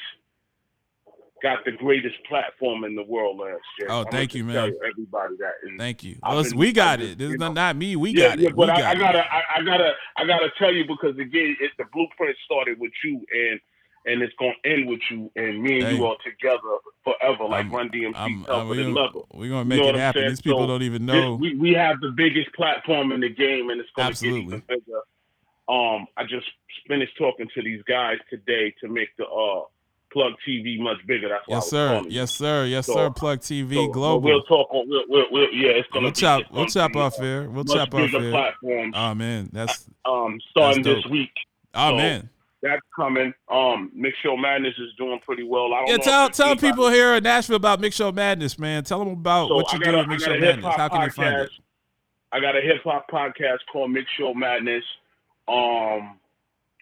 [1.41, 3.87] got the greatest platform in the world last year.
[3.89, 4.71] Oh, I'ma thank you, man.
[4.87, 5.53] everybody that.
[5.63, 6.17] And Thank you.
[6.21, 7.17] Well, been- we got I've it.
[7.17, 7.95] This is not, not me.
[7.95, 8.55] We yeah, got yeah, it.
[8.55, 11.71] but I, got I gotta I, I gotta I gotta tell you because again, it,
[11.79, 13.59] the blueprint started with you and.
[14.05, 15.95] And it's gonna end with you and me and Hey.
[15.95, 16.59] you all together
[17.03, 19.19] forever, like I'm- Run DMC, I'm- Tougher I'm- we than gonna- Leather.
[19.33, 20.27] we gonna You make know it happen.
[20.27, 21.35] These people So don't even this- know.
[21.35, 24.41] we, we have the biggest platform in the game, and it's going to get Absolutely.
[24.41, 25.01] even bigger.
[25.69, 26.47] Um, I just
[26.87, 29.61] finished talking to these guys today to make the uh
[30.11, 31.29] plug TV much bigger.
[31.29, 32.03] That's why Yes, sir.
[32.09, 32.65] Yes, sir.
[32.65, 33.09] Yes, So- sir.
[33.11, 34.21] Plug TV So, Global.
[34.21, 34.89] We'll talk on.
[34.89, 36.19] We'll, we'll, we'll, yeah, it's gonna We'll be.
[36.19, 36.43] chop.
[36.51, 37.49] We'll chop off a here.
[37.49, 38.31] We'll chop off bigger here.
[38.31, 38.91] platform.
[38.93, 41.31] Oh man, that's um, starting that's this week.
[41.75, 42.29] oh So, man.
[42.61, 43.33] That's coming.
[43.49, 45.73] Um, Mix Show Madness is doing pretty well.
[45.73, 48.83] I don't Yeah, tell tell people here in Nashville about Mix Show Madness, man.
[48.83, 50.65] Tell them about So what you do a- with Mix Show Madness.
[50.75, 51.51] How can they find it?
[52.31, 54.83] I got a hip hop podcast called Mix Show Madness.
[55.47, 56.19] Um,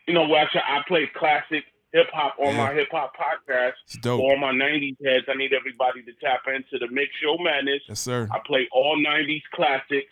[0.07, 1.63] you know, where I, I play classic
[1.93, 2.57] hip hop on Yeah.
[2.57, 3.73] my hip hop podcast.
[3.85, 4.19] It's dope.
[4.19, 7.81] For all my '90s heads, I need everybody to tap into the Mix Show Madness.
[7.87, 8.27] Yes, sir.
[8.31, 10.11] I play all '90s classics.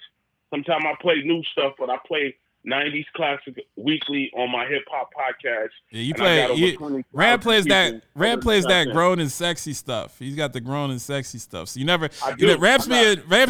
[0.49, 2.35] Sometimes I play new stuff, but I play
[2.67, 5.69] '90s classic weekly on my hip hop podcast.
[5.91, 6.53] Yeah, you play.
[6.53, 8.03] You, Rand plays that.
[8.15, 10.17] Rand plays that grown and sexy stuff.
[10.19, 11.69] He's got the grown and sexy stuff.
[11.69, 12.09] So you never.
[12.23, 12.87] I You know, I be Rams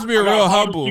[0.05, 0.85] be I got real humble.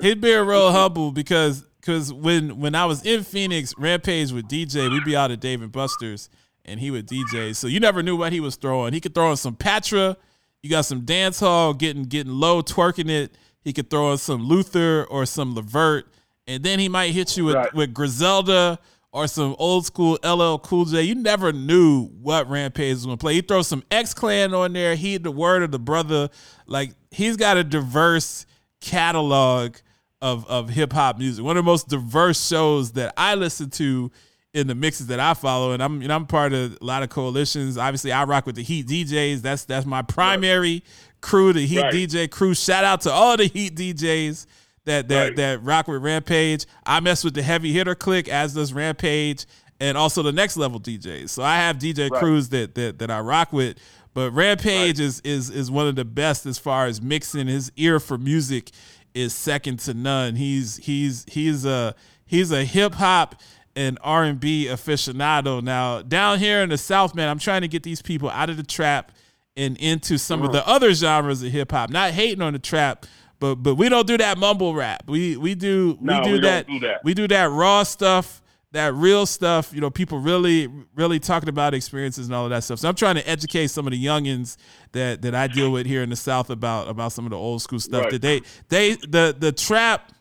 [0.00, 4.46] He'd be a real humble because because when when I was in Phoenix, Rampage with
[4.48, 4.90] DJ.
[4.90, 6.28] We'd be out at Dave and Buster's,
[6.64, 7.54] and he would DJ.
[7.56, 8.92] So you never knew what he was throwing.
[8.92, 10.16] He could throw in some Patra.
[10.62, 13.36] You got some dance hall getting getting low, twerking it.
[13.62, 16.06] He could throw in some Luther or some Levert,
[16.50, 17.74] and then he might hit you with Right.
[17.74, 18.78] with Griselda
[19.12, 21.02] or some old school LL Cool J.
[21.02, 23.34] You never knew what Rampage was going to play.
[23.34, 24.94] He throws some X Clan on there.
[24.94, 26.28] He the word of the brother.
[26.66, 28.46] Like he's got a diverse
[28.80, 29.76] catalog
[30.22, 31.44] of of hip hop music.
[31.44, 34.10] One of the most diverse shows that I listen to
[34.52, 37.02] in the mixes that I follow, and I'm you know I'm part of a lot
[37.02, 37.78] of coalitions.
[37.78, 39.42] Obviously, I rock with the Heat DJs.
[39.42, 40.82] That's that's my primary
[41.20, 41.94] crew, the Heat Right.
[41.94, 42.54] DJ crew.
[42.54, 44.46] Shout out to all the Heat DJs
[44.90, 45.36] that that Right.
[45.36, 46.66] that rock with Rampage.
[46.84, 49.46] I mess with the heavy hitter click, as does Rampage,
[49.80, 51.30] and also the next level DJs.
[51.30, 52.20] So I have DJ Right.
[52.20, 53.76] crews that that that I rock with.
[54.12, 57.46] But Rampage is is is one of the best as far as mixing.
[57.46, 58.70] His ear for music
[59.14, 60.36] is second to none.
[60.36, 61.94] He's he's he's a
[62.26, 63.40] he's a hip hop
[63.76, 65.62] and R and B aficionado.
[65.62, 68.56] Now down here in the South, man, I'm trying to get these people out of
[68.56, 69.12] the trap
[69.56, 70.58] and into some of uh-huh.
[70.58, 71.90] the other genres of hip hop.
[71.90, 73.06] Not hating on the trap,
[73.40, 75.02] but but we don't do that mumble rap.
[75.06, 77.00] We we do we No, do we that, do that.
[77.04, 78.40] we do that raw stuff,
[78.72, 79.72] that real stuff.
[79.74, 82.78] You know, people really really talking about experiences and all of that stuff.
[82.78, 84.56] So I'm trying to educate some of the youngins
[84.92, 87.62] that that I deal with here in the South about about some of the old
[87.62, 88.12] school stuff Right.
[88.12, 90.12] that they they the the trap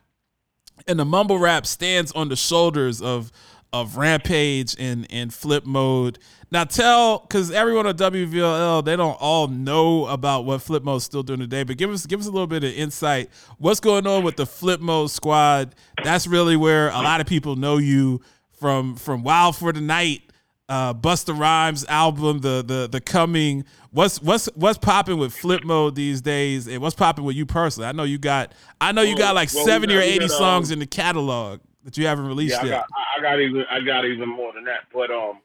[0.88, 3.32] and the mumble rap stands on the shoulders of
[3.74, 6.20] of Rampage and and Flip Mode.
[6.52, 11.24] Now tell because everyone on WVOL they don't all know about what Flip Mode's still
[11.24, 13.30] doing today, but give us give us a little bit of insight.
[13.58, 15.76] What's going on with the Flip Mode squad?
[16.04, 20.24] That's really where a lot of people know you from from Wild for the Night.
[20.68, 23.66] uh, Busta Rhymes album, the the the coming.
[23.92, 27.88] What's what's what's popping with Flip Mode these days, and what's popping with you personally?
[27.88, 30.38] I know you got I know you got like Well, seventy or eighty got, um,
[30.38, 32.72] songs in the catalog that you haven't released Yeah, I yet.
[32.72, 32.86] got,
[33.18, 34.82] I- got even I got even more than that.
[34.94, 35.40] But um,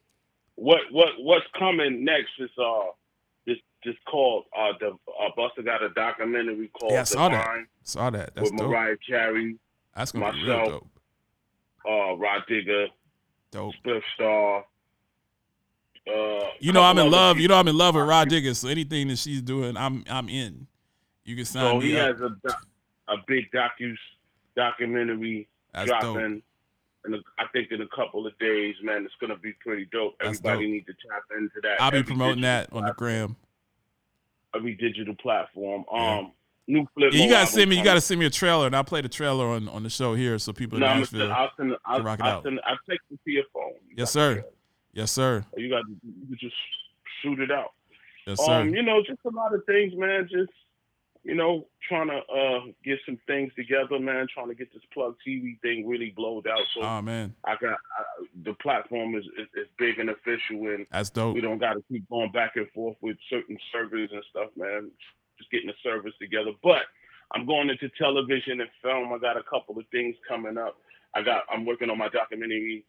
[0.56, 2.90] what what what's coming next is uh
[3.46, 7.48] this this called uh the uh, Busta got a documentary called yeah, I saw that.
[7.82, 8.34] Saw that.
[8.34, 8.70] That's with dope.
[8.70, 9.56] Mariah Carey,
[9.96, 10.88] That's gonna be real myself, dope.
[11.88, 12.86] uh Rah Digga,
[13.50, 13.74] Dope.
[13.84, 14.64] Spliff Star.
[16.06, 17.38] Uh, You know I'm in love.
[17.38, 18.54] You know I'm in love with Rah Digga.
[18.54, 20.66] So anything that she's doing, I'm I'm in.
[21.24, 22.08] You can sign So he up.
[22.18, 23.94] has a a big docu
[24.56, 26.00] documentary That's dope.
[26.00, 26.42] dropping.
[27.06, 30.14] And I think in a couple of days, man, it's gonna be pretty dope.
[30.20, 30.72] That's Everybody dope.
[30.72, 31.80] need to tap into that.
[31.82, 33.36] I'll be promoting that on the gram.
[34.54, 35.84] every digital platform.
[35.92, 36.18] Yeah.
[36.20, 36.32] Um,
[36.66, 37.12] new flip.
[37.12, 37.76] Yeah, you gotta send me.
[37.76, 40.14] You gotta send me a trailer, and I'll play the trailer on, on the show
[40.14, 41.28] here, so people No, I'm Nashville.
[41.28, 41.76] gonna send, I'll send.
[41.84, 42.42] I'll, rock it I'll, out.
[42.44, 43.72] send, I'll text it to your phone.
[43.88, 44.32] You Yes, sir.
[44.38, 44.56] it.
[44.94, 45.44] Yes, sir.
[45.56, 45.82] You got.
[46.28, 46.54] You just
[47.20, 47.72] shoot it out.
[48.26, 48.60] Yes, sir.
[48.62, 50.26] Um, you know, just a lot of things, man.
[50.30, 50.52] Just
[51.24, 54.26] you know, trying to uh get some things together, man.
[54.32, 56.60] Trying to get this plug TV thing really blowed out.
[56.74, 60.86] So oh man, I got I, the platform is, is is big and official, and
[60.90, 61.34] that's dope.
[61.34, 64.90] we don't got to keep going back and forth with certain servers and stuff, man.
[65.38, 66.52] Just getting the service together.
[66.62, 66.82] But
[67.32, 69.12] I'm going into television and film.
[69.12, 70.76] I got a couple of things coming up.
[71.14, 71.44] I got.
[71.50, 72.84] I'm working on my documentary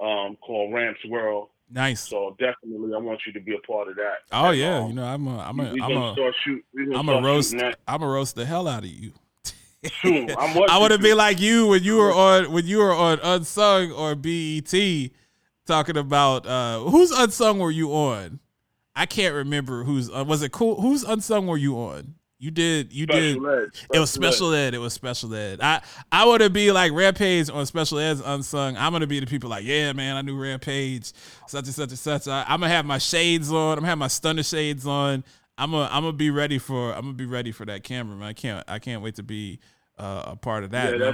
[0.00, 1.48] um, called Ramps World.
[1.70, 2.08] Nice.
[2.08, 4.18] So definitely, I want you to be a part of that.
[4.30, 6.64] Oh And, yeah, um, you know I'm a I'm a I'm a start shoot.
[6.94, 7.54] I'm a roast
[7.88, 9.12] I'm a roast the hell out of you.
[10.02, 10.30] soon.
[10.38, 12.94] I'm watching I want to be like you when you were on when you were
[12.94, 14.72] on Unsung or BET
[15.66, 18.40] talking about uh whose Unsung were you on?
[18.94, 22.14] I can't remember who's uh, was it cool whose Unsung were you on?
[22.38, 24.74] You did you did Special ed, it was special special ed.
[24.74, 25.60] It was special ed.
[25.62, 25.80] I
[26.12, 28.76] I want to be like Rampage on special ed's unsung.
[28.76, 31.12] I'm gonna be the people like, yeah, man, I knew Rampage,
[31.46, 32.28] such and such and such.
[32.28, 33.72] I, I'm gonna have my shades on.
[33.72, 35.24] I'm gonna have my stunner shades on.
[35.56, 38.28] I'm gonna I'm gonna be ready for I'm gonna be ready for that camera, man.
[38.28, 39.58] I can't I can't wait to be
[39.98, 40.98] uh, a part of that.
[40.98, 41.08] Yeah,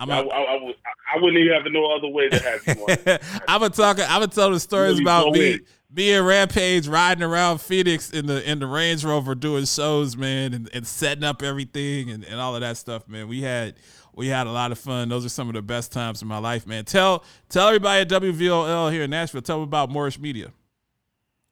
[0.00, 0.74] I'm I, a- I, I, would-
[1.14, 3.18] I wouldn't even have no other way to have you on.
[3.46, 4.00] I'm gonna talk.
[4.00, 5.56] I'm gonna tell the stories Really about go
[5.92, 10.54] me being Rampage riding around Phoenix in the in the Range Rover doing shows, man,
[10.54, 13.28] and, and setting up everything and, and all of that stuff, man.
[13.28, 13.74] We had
[14.14, 15.08] we had a lot of fun.
[15.08, 16.84] Those are some of the best times in my life, man.
[16.84, 19.42] Tell tell everybody at WVOL here in Nashville.
[19.42, 20.52] Tell them about Morris Media.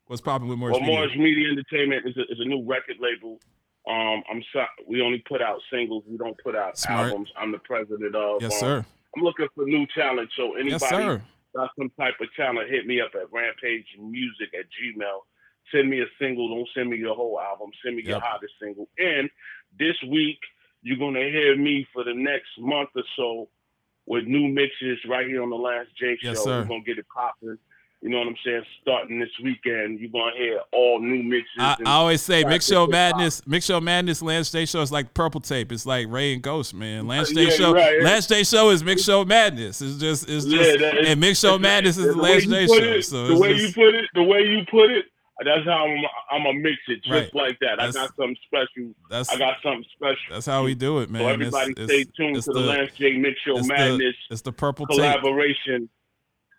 [0.07, 0.97] What's popping with Morris well, Media?
[0.97, 3.39] Morris Media Entertainment is a, is a new record label.
[3.89, 6.05] Um, I'm sorry, we only put out singles.
[6.07, 7.11] We don't put out Smart.
[7.11, 7.31] albums.
[7.37, 8.43] I'm the president of.
[8.43, 8.87] Yes, um, sir.
[9.17, 10.31] I'm looking for new talent.
[10.37, 11.23] So anybody Yes, sir.
[11.55, 15.21] Got some type of talent, hit me up at Rampage Music at Gmail.
[15.73, 16.49] Send me a single.
[16.49, 17.71] Don't send me your whole album.
[17.85, 18.89] Send me your hottest single.
[18.99, 19.29] And
[19.79, 20.39] this week
[20.83, 23.49] you're gonna hear me for the next month or so
[24.07, 26.31] with new mixes right here on the Lance J show.
[26.31, 26.61] Yes, sir.
[26.63, 27.59] We're gonna get it popping.
[28.03, 28.63] You know what I'm saying?
[28.81, 31.51] Starting this weekend, you're gonna hear all new mixes.
[31.59, 32.87] I, I always say Mix Show.
[32.87, 35.71] Madness, Mix Show Madness, Lance J Show is like purple tape.
[35.71, 37.07] It's like Rae and Ghost, man.
[37.07, 38.03] Lance J Yeah, Show, right.
[38.03, 39.83] Lance J Show is Mix Show Madness.
[39.83, 42.67] It's just, it's Yeah, just, that is- and Mix Show Madness is the you J
[42.67, 42.75] Show.
[42.75, 45.05] it- So the way just, you put it, the way you put it,
[45.45, 45.99] that's how I'm.
[46.31, 47.35] I'm gonna mix it just Right.
[47.35, 47.77] like that.
[47.79, 48.95] That's- I got something special.
[49.11, 50.17] that's- I got something special.
[50.35, 51.21] that's how we do it, man.
[51.23, 53.75] So everybody It's- stay it's- tuned it's to the, Lance J Mix Show it's the-
[53.75, 54.97] Madness it's the purple tape.
[54.97, 55.83] collaboration.
[55.85, 55.91] It-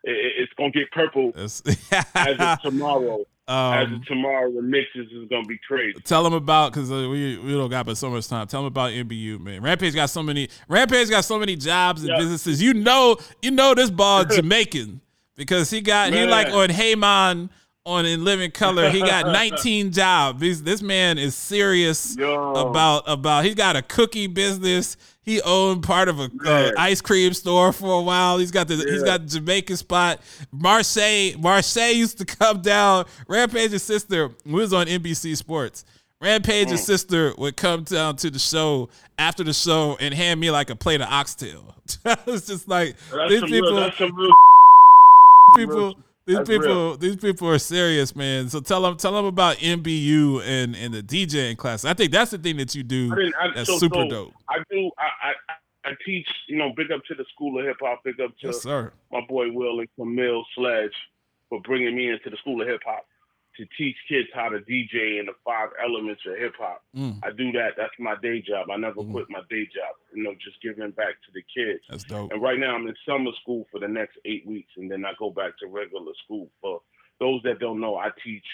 [0.04, 1.62] it- it's gonna get purple as
[2.40, 3.26] of tomorrow.
[3.48, 6.00] as Um, of tomorrow, the mixes is gonna be crazy.
[6.02, 8.48] Tell them about because uh, we we don't got but so much time.
[8.48, 9.62] Tell them about NBU, man.
[9.62, 10.48] Rampage got so many.
[10.68, 12.18] Rampage got so many jobs and Yeah.
[12.18, 12.62] businesses.
[12.62, 15.02] You know, you know this ball Jamaican
[15.36, 17.50] because he got he like on Hey Mon
[17.86, 18.90] on in Living Color.
[18.92, 20.40] He got 19 jobs.
[20.40, 22.54] This this man is serious Yo.
[22.54, 23.46] about about.
[23.46, 24.98] He got a cookie business.
[25.24, 28.38] He owned part of a uh, ice cream store for a while.
[28.40, 30.20] He's got the he's got the Jamaican spot.
[30.52, 33.06] Marseille Marseille used to come down.
[33.28, 35.86] Rampage's sister we was on NBC Sports.
[36.22, 36.86] Rampage's Mm.
[36.86, 40.76] sister would come down to the show after the show and hand me like a
[40.76, 41.76] plate of oxtail.
[42.06, 43.80] it's just like That's these some people, real.
[43.80, 44.32] That's some real.
[45.56, 45.96] people,
[46.26, 46.98] these That's people, real.
[46.98, 48.50] these people are serious, man.
[48.50, 51.84] So tell them, tell them about MBU and and the DJing class.
[51.84, 53.12] I think that's the thing that you do.
[53.12, 54.34] I didn't, I, That's so, super so dope.
[54.50, 54.92] I do.
[54.98, 56.28] I, I I teach.
[56.48, 58.04] You know, big up to the School of Hip Hop.
[58.04, 58.94] Big up to Yes, sir.
[59.12, 60.94] my boy Will and Camille Sledge
[61.50, 63.06] for bringing me into the School of Hip Hop
[63.62, 66.82] to teach kids how to DJ and the five elements of hip hop.
[66.98, 67.20] Mm.
[67.24, 67.78] I do that.
[67.78, 68.72] That's my day job.
[68.74, 69.94] I never quit my day job.
[70.14, 71.84] You know, just giving back to the kids.
[71.88, 72.32] That's dope.
[72.32, 75.12] And right now I'm in summer school for the next eight weeks, and then I
[75.20, 76.50] go back to regular school.
[76.60, 76.82] For
[77.20, 78.46] those that don't know, I teach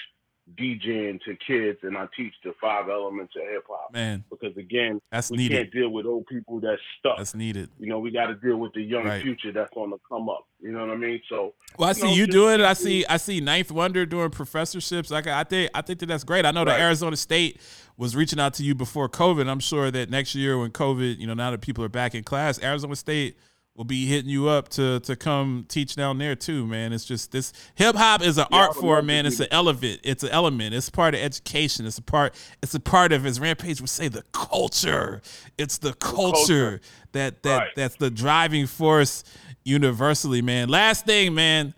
[0.57, 3.91] DJing to kids, and I teach the five elements of hip hop.
[3.91, 5.55] Man, because again, That's we needed.
[5.57, 7.17] can't deal with old people that's stuck.
[7.17, 7.69] That's needed.
[7.79, 9.21] You know, we got to deal with the young Right.
[9.21, 10.47] future that's on the come up.
[10.61, 11.21] You know what I mean?
[11.29, 12.61] So, Well, I see know, you do it.
[12.61, 15.11] I see I see Ninth Wonder doing professorships.
[15.11, 16.45] Like I think I think that that's great.
[16.45, 16.77] I know Right.
[16.77, 17.59] that Arizona State
[17.97, 19.47] was reaching out to you before COVID.
[19.49, 22.23] I'm sure that next year when COVID, you know, now that people are back in
[22.23, 23.37] class, Arizona State
[23.78, 26.91] will be hitting you up to to come teach down there too, man.
[26.91, 29.25] It's just this hip hop is an Yeah, art form, man.
[29.28, 30.01] It's an element.
[30.03, 30.73] It's an element.
[30.73, 31.86] It's part of education.
[31.86, 32.34] It's a part.
[32.63, 35.21] It's a part of, as Rampage would say, the culture.
[35.59, 36.82] It's the culture, culture.
[37.11, 37.69] that that Right.
[37.75, 39.23] that's the driving force
[39.63, 40.69] universally, man.
[40.69, 41.73] Last thing, man.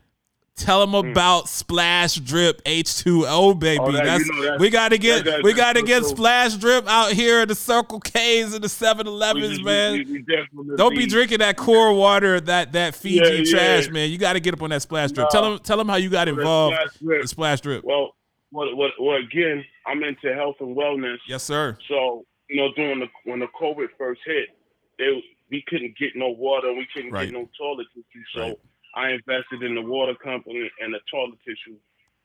[0.60, 1.12] Tell them mm.
[1.12, 3.80] about Splash Drip H2O, baby.
[3.82, 6.04] Oh, that- you know that- we got to get that- that- we got to get
[6.04, 9.94] so- Splash Drip out here at the Circle K's and the 7-Elevens, We- we- man.
[9.94, 10.24] we-
[10.62, 13.44] we Don't be drinking that core water, that that Fiji Yeah, yeah.
[13.52, 14.10] trash, man.
[14.10, 15.26] You got to get up on that Splash Drip.
[15.26, 15.30] No.
[15.32, 17.22] Tell them tell them how you got involved Splash Drip.
[17.22, 17.84] in Splash Drip.
[17.86, 18.16] Well,
[18.52, 21.18] what, what, well, again, I'm into health and wellness.
[21.28, 21.78] Yes, sir.
[21.88, 24.50] So, you know, during the when the COVID first hit,
[24.98, 27.26] they we couldn't get no water, we couldn't Right.
[27.26, 28.24] get no toilet tissue.
[28.36, 28.56] So Right.
[29.00, 31.78] I invested in the water company and the toilet tissue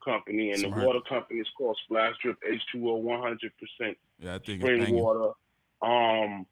[0.04, 0.80] company, and Smart.
[0.80, 5.30] the water company is called Splash Drip H2O, 100 percent Yeah, I think spring water.
[5.82, 6.46] Um,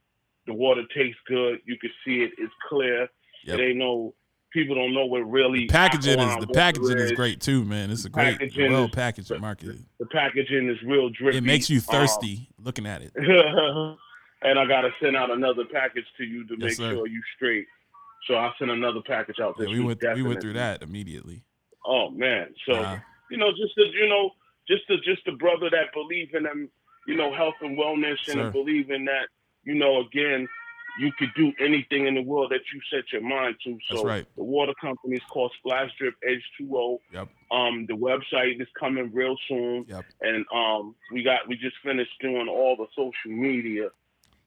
[0.47, 1.61] the water tastes good.
[1.64, 2.33] You can see it.
[2.39, 3.09] It's clear.
[3.45, 3.59] Yep.
[3.59, 4.14] Ain't no
[4.53, 7.12] people don't know what really Packaging is the packaging is is.
[7.12, 7.91] great too, man.
[7.91, 9.77] It's a great well packaged market.
[9.99, 11.39] The packaging is real drippy.
[11.39, 13.12] It makes you Um, thirsty looking at it.
[13.16, 16.93] and I gotta send out another package to you to Yes, make sir.
[16.93, 17.66] sure you straight.
[18.27, 20.01] So I sent another package out Yeah, we week.
[20.03, 21.45] went we went through that immediately.
[21.85, 22.99] Oh man, so Uh,
[23.31, 24.31] you know, just the you know,
[24.68, 26.70] just the just the brother that believe in them,
[27.07, 29.29] you know, health and wellness, and believe in that,
[29.64, 30.49] you know, again,
[30.99, 33.79] you could do anything in the world that you set your mind to.
[33.89, 34.27] So That's right.
[34.37, 36.99] the water company is called Splash Drip H2O.
[37.12, 37.29] Yep.
[37.51, 39.87] Um, the website is coming real soon.
[39.89, 40.05] Yep.
[40.20, 43.89] And um, we got we just finished doing all the social media.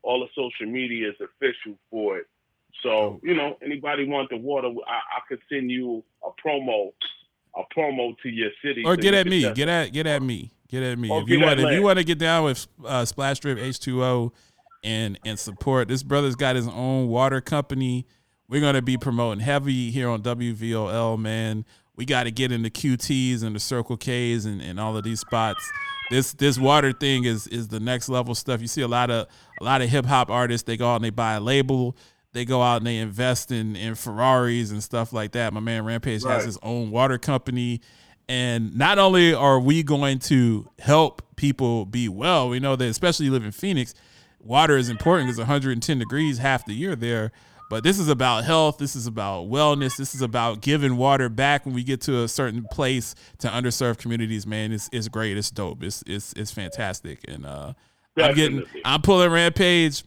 [0.03, 2.27] All the social media is official for it.
[2.83, 6.91] So you know, anybody want the water, I, I could send you a promo,
[7.55, 8.83] a promo to your city.
[8.85, 9.41] Or so get at me.
[9.53, 10.51] Get at get at me.
[10.69, 11.09] Get at me.
[11.11, 14.31] If you want if you want to get down with uh, Splash Drip H2O
[14.83, 18.05] and and support this brother's got his own water company.
[18.47, 21.65] We're gonna be promoting heavy here on WVOL, man.
[21.95, 25.21] We got to get into QTs and the Circle Ks and, and all of these
[25.21, 25.71] spots.
[26.11, 28.61] This this water thing is is the next level stuff.
[28.61, 29.27] You see a lot of
[29.59, 30.65] a lot of hip hop artists.
[30.65, 31.95] They go out and they buy a label.
[32.35, 35.53] They go out and they invest in in Ferraris and stuff like that.
[35.53, 36.35] My man Rampage Right.
[36.35, 37.79] has his own water company.
[38.27, 43.27] And not only are we going to help people be well, we know that especially
[43.27, 43.93] you live in Phoenix,
[44.39, 47.31] water is important because 110 degrees half the year there.
[47.69, 48.79] But this is about health.
[48.79, 49.95] This is about wellness.
[49.97, 53.97] This is about giving water back when we get to a certain place to underserved
[53.99, 54.45] communities.
[54.45, 55.37] Man, it's it's great.
[55.37, 55.81] It's dope.
[55.83, 57.21] It's it's it's fantastic.
[57.27, 57.73] And uh,
[58.17, 60.03] I'm getting I'm pulling Rampage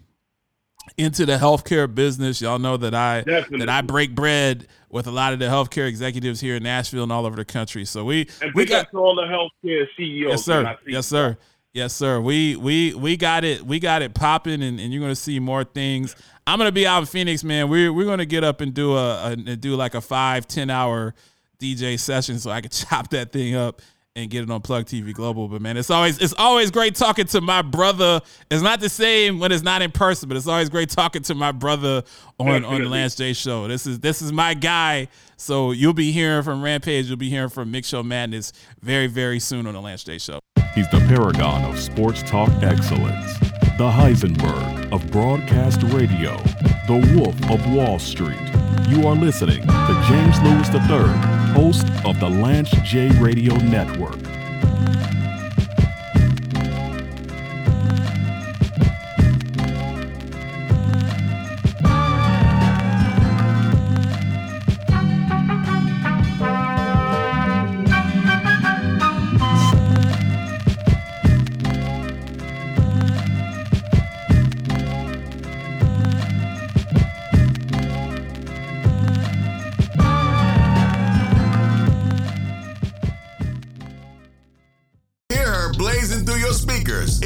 [0.96, 2.40] into the healthcare business.
[2.40, 3.58] Y'all know that I Definitely.
[3.60, 7.12] that I break bread with a lot of the healthcare executives here in Nashville and
[7.12, 7.84] all over the country.
[7.84, 10.30] So we And we got to all the healthcare CEOs.
[10.30, 11.36] yes sir yes sir
[11.74, 15.14] yes sir we we we got it we got it popping and, and you're gonna
[15.14, 16.16] see more things
[16.46, 19.16] i'm gonna be out in phoenix man we're, we're gonna get up and do a,
[19.28, 21.14] a and do like a five ten hour
[21.60, 23.82] dj session so i can chop that thing up
[24.16, 27.26] and get it on plug tv global but man it's always it's always great talking
[27.26, 28.20] to my brother.
[28.50, 31.34] It's not the same when it's not in person but it's always great talking to
[31.34, 32.02] my brother
[32.38, 33.68] on on the lance j show.
[33.68, 35.08] This is this is my guy.
[35.36, 37.06] So you'll be hearing from rampage.
[37.06, 38.52] You'll be hearing from mix show madness
[38.82, 40.40] very very soon on the lance j show.
[40.74, 43.38] He's the paragon of sports talk excellence,
[43.78, 46.36] the Heisenberg of broadcast radio,
[46.86, 48.36] the Wolf of Wall Street.
[48.88, 54.16] You are listening to James Lewis III, host of the Lance J Radio Network.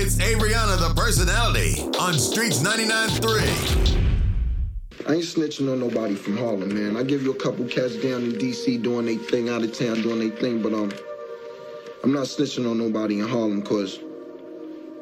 [0.04, 5.08] It's Ariana the personality on Streets 99.3.
[5.08, 6.96] I ain't snitching on nobody from Harlem, man.
[6.96, 10.02] I give you a couple cats down in DC doing their thing, out of town
[10.02, 10.92] doing their thing, but um,
[12.02, 14.00] I'm not snitching on nobody in Harlem, cause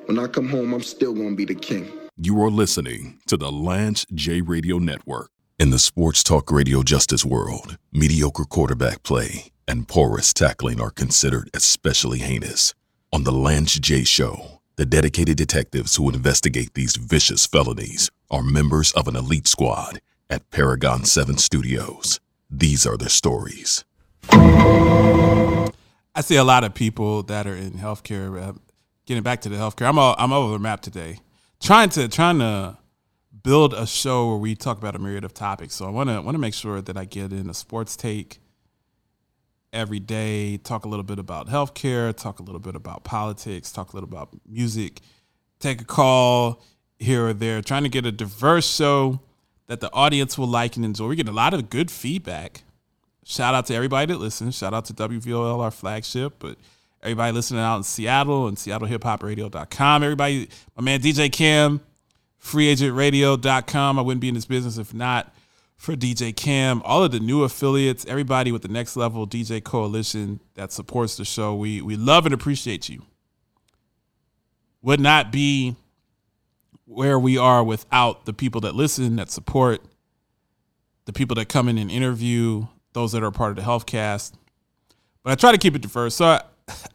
[0.04, 1.90] when I come home, I'm still gonna be the king.
[2.18, 5.30] You are listening to the Lance J Radio Network.
[5.58, 11.48] In the sports talk radio justice world, mediocre quarterback play and porous tackling are considered
[11.54, 12.74] especially heinous.
[13.14, 18.92] On The Lance J Show, the dedicated detectives who investigate these vicious felonies are members
[18.92, 20.00] of an elite squad
[20.30, 22.18] at Paragon 7 Studios.
[22.50, 23.84] These are their stories.
[24.32, 28.42] I see a lot of people that are in healthcare.
[28.42, 28.52] Uh,
[29.04, 31.18] getting back to the healthcare, I'm all, I'm over the map today,
[31.60, 32.78] trying to trying to
[33.42, 35.74] build a show where we talk about a myriad of topics.
[35.74, 38.40] So I want to want to make sure that I get in a sports take
[39.72, 43.92] every day, talk a little bit about healthcare, talk a little bit about politics, talk
[43.92, 45.00] a little about music,
[45.58, 46.62] take a call
[46.98, 49.20] here or there, trying to get a diverse show
[49.68, 51.06] that the audience will like and enjoy.
[51.06, 52.64] We get a lot of good feedback.
[53.24, 54.56] Shout out to everybody that listens.
[54.56, 56.58] Shout out to WVOL, our flagship, but
[57.02, 60.02] everybody listening out in Seattle and SeattleHipHopRadio.com.
[60.02, 61.80] Everybody, my man DJ Cam,
[62.42, 63.98] FreeAgentRadio.com.
[63.98, 65.32] I wouldn't be in this business if not
[65.80, 70.38] for DJ Cam, all of the new affiliates, everybody with the Next Level DJ Coalition
[70.52, 71.54] that supports the show.
[71.54, 73.06] We we love and appreciate you.
[74.82, 75.76] Would not be
[76.84, 79.80] where we are without the people that listen, that support,
[81.06, 84.34] the people that come in and interview, those that are part of the Healthcast.
[85.22, 86.14] But I try to keep it diverse.
[86.14, 86.42] So I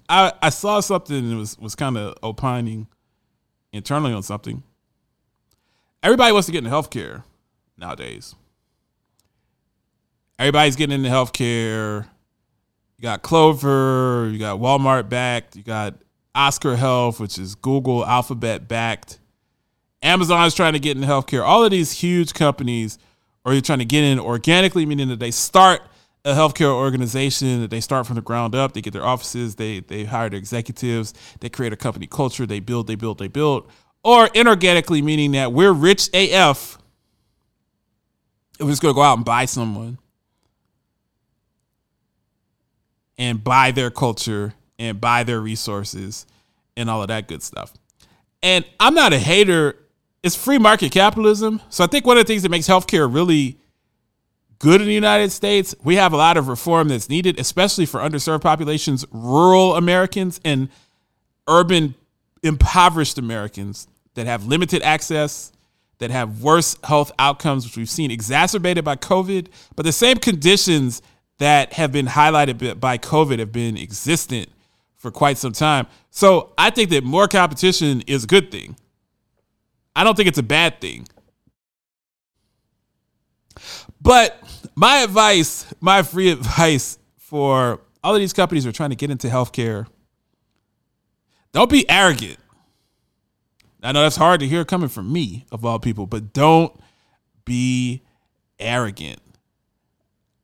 [0.07, 2.85] I, I saw something and was was kind of opining
[3.73, 4.61] internally on something.
[6.03, 7.23] Everybody wants to get into healthcare
[7.79, 8.35] nowadays
[10.39, 12.05] everybody's getting into healthcare.
[12.97, 15.95] You got Clover, you got Walmart backed, you got
[16.33, 19.19] Oscar Health, which is Google Alphabet backed.
[20.01, 21.43] Amazon is trying to get into healthcare.
[21.43, 22.97] All of these huge companies
[23.43, 25.81] are trying to get in organically, meaning that they start
[26.23, 29.79] a healthcare organization, that they start from the ground up, they get their offices, they
[29.81, 33.69] they hire their executives, they create a company culture, they build, they build, they build.
[34.03, 36.77] Or inorganically, meaning that we're rich AF.
[38.59, 39.99] We're just gonna go out and buy someone
[43.17, 46.25] and buy their culture and buy their resources
[46.75, 47.73] and all of that good stuff.
[48.43, 49.77] And I'm not a hater.
[50.23, 51.61] It's free market capitalism.
[51.69, 53.57] So I think one of the things that makes healthcare really
[54.59, 57.99] good in the United States, we have a lot of reform that's needed, especially for
[57.99, 60.69] underserved populations, rural Americans, and
[61.47, 61.95] urban
[62.43, 65.51] impoverished Americans that have limited access,
[65.99, 71.01] that have worse health outcomes, which we've seen exacerbated by COVID, but the same conditions
[71.37, 74.49] that have been highlighted by COVID have been existent
[74.95, 75.87] for quite some time.
[76.09, 78.77] So I think that more competition is a good thing.
[79.95, 81.07] I don't think it's a bad thing.
[84.01, 84.41] But
[84.75, 89.09] my advice, my free advice for all of these companies who are trying to get
[89.09, 89.87] into healthcare,
[91.51, 92.37] don't be arrogant.
[93.81, 96.73] I know that's hard to hear coming from me, of all people, but don't
[97.45, 98.01] be
[98.59, 99.19] arrogant.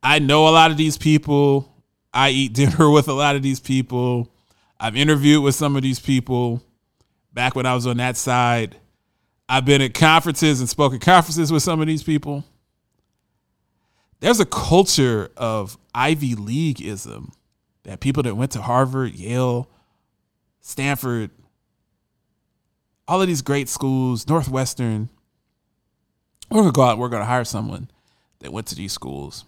[0.03, 1.71] I know a lot of these people.
[2.13, 4.31] I eat dinner with a lot of these people.
[4.79, 6.61] I've interviewed with some of these people
[7.33, 8.77] back when I was on that side.
[9.47, 12.43] I've been at conferences and spoken conferences with some of these people.
[14.19, 17.31] There's a culture of Ivy Leagueism
[17.83, 19.67] that people that went to Harvard, Yale,
[20.61, 21.31] Stanford,
[23.07, 25.09] all of these great schools, Northwestern,
[26.49, 27.89] we're gonna go out, we're gonna hire someone
[28.39, 29.45] that went to these schools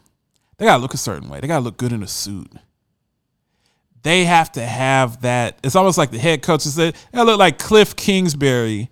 [0.58, 1.39] they gotta look a certain way.
[1.39, 2.51] They gotta look good in a suit.
[4.04, 5.58] They have to have that.
[5.64, 8.89] It's almost like the head coach said, look like Cliff Kingsbury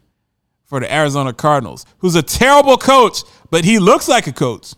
[0.66, 4.74] for the Arizona Cardinals, who's a terrible coach, but he looks like a coach.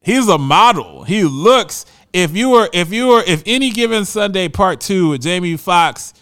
[0.00, 1.04] He's a model.
[1.04, 1.86] He looks.
[2.12, 6.14] If you were, if you were, if any given Sunday part two with Jamie Foxx,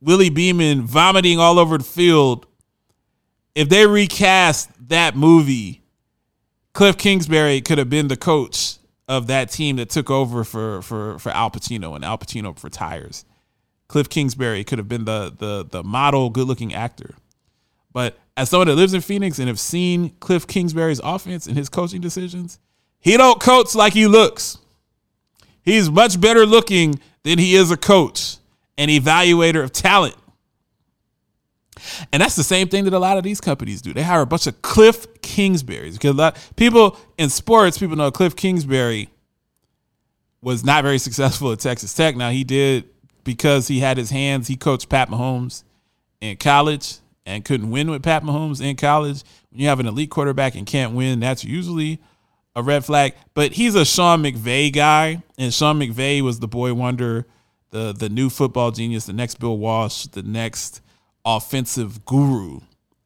[0.00, 2.46] Willie Beamen vomiting all over the field,
[3.54, 5.82] if they recast that movie
[6.76, 8.76] Cliff Kingsbury could have been the coach
[9.08, 13.24] of that team that took over for for for Al Pacino and Al Pacino retires.
[13.88, 17.14] Cliff Kingsbury could have been the the the model good looking actor.
[17.94, 21.70] But as someone that lives in Phoenix and have seen Cliff Kingsbury's offense and his
[21.70, 22.58] coaching decisions,
[23.00, 24.58] he don't coach like he looks.
[25.62, 28.36] He's much better looking than he is a coach,
[28.76, 30.14] an evaluator of talent.
[32.12, 33.92] And that's the same thing that a lot of these companies do.
[33.92, 38.10] They hire a bunch of Cliff Kingsburys because a lot people in sports, people know
[38.10, 39.08] Cliff Kingsbury
[40.40, 42.16] was not very successful at Texas Tech.
[42.16, 42.88] Now he did
[43.24, 44.48] because he had his hands.
[44.48, 45.64] He coached Pat Mahomes
[46.20, 49.22] in college and couldn't win with Pat Mahomes in college.
[49.50, 52.00] When you have an elite quarterback and can't win, that's usually
[52.54, 53.14] a red flag.
[53.34, 57.26] But he's a Sean McVay guy, and Sean McVay was the boy wonder,
[57.70, 60.80] the the new football genius, the next Bill Walsh, the next
[61.26, 62.60] offensive guru,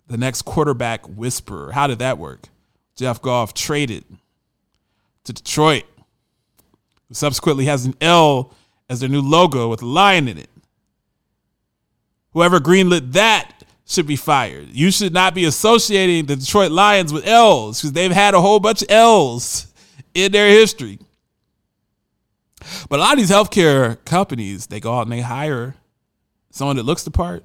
[0.07, 1.73] the next quarterback whisperer.
[1.73, 2.49] How did that work?
[2.95, 4.05] Jared Goff traded
[5.25, 5.85] to Detroit,
[7.09, 8.53] who subsequently has an L
[8.89, 10.51] as their new logo with a lion in it.
[12.33, 14.69] Whoever greenlit that should be fired.
[14.71, 18.61] You should not be associating the Detroit Lions with L's because they've had a whole
[18.61, 19.67] bunch of L's
[20.15, 20.99] in their history.
[22.89, 25.75] But a lot of these healthcare companies, they go out and they hire
[26.51, 27.45] someone that looks the part.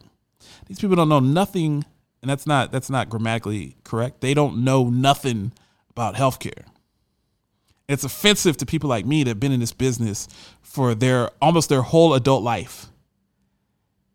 [0.68, 1.86] These people don't know nothing,
[2.22, 4.22] and that's not that's not grammatically correct.
[4.22, 5.52] They don't know nothing
[5.90, 6.66] about healthcare.
[7.88, 10.28] It's offensive to people like me that have been in this business
[10.62, 12.88] for their almost their whole adult life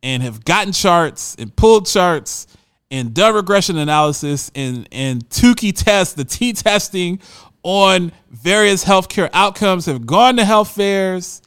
[0.03, 2.47] and have gotten charts and pulled charts
[2.91, 7.21] and done regression analysis and and Tukey tests, the T testing
[7.63, 11.43] on various healthcare outcomes, have gone to health fairs,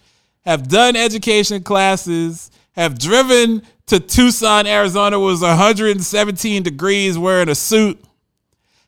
[0.46, 8.04] have done education classes, have driven to Tucson, Arizona, was 117 degrees wearing a suit,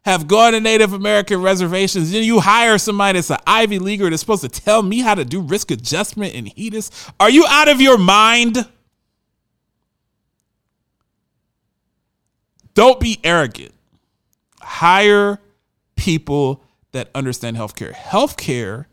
[0.03, 2.11] have gone to Native American reservations.
[2.11, 5.25] Then you hire somebody that's an Ivy Leaguer that's supposed to tell me how to
[5.25, 7.11] do risk adjustment and HEDIS.
[7.19, 8.67] Are you out of your mind?
[12.75, 13.73] Don't be arrogant.
[14.61, 15.39] Hire
[15.95, 17.93] people that understand healthcare.
[17.93, 18.85] Healthcare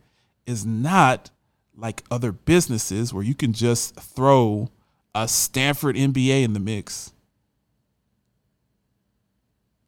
[0.47, 1.31] is not
[1.77, 4.71] like other businesses where you can just throw
[5.15, 7.13] a Stanford MBA in the mix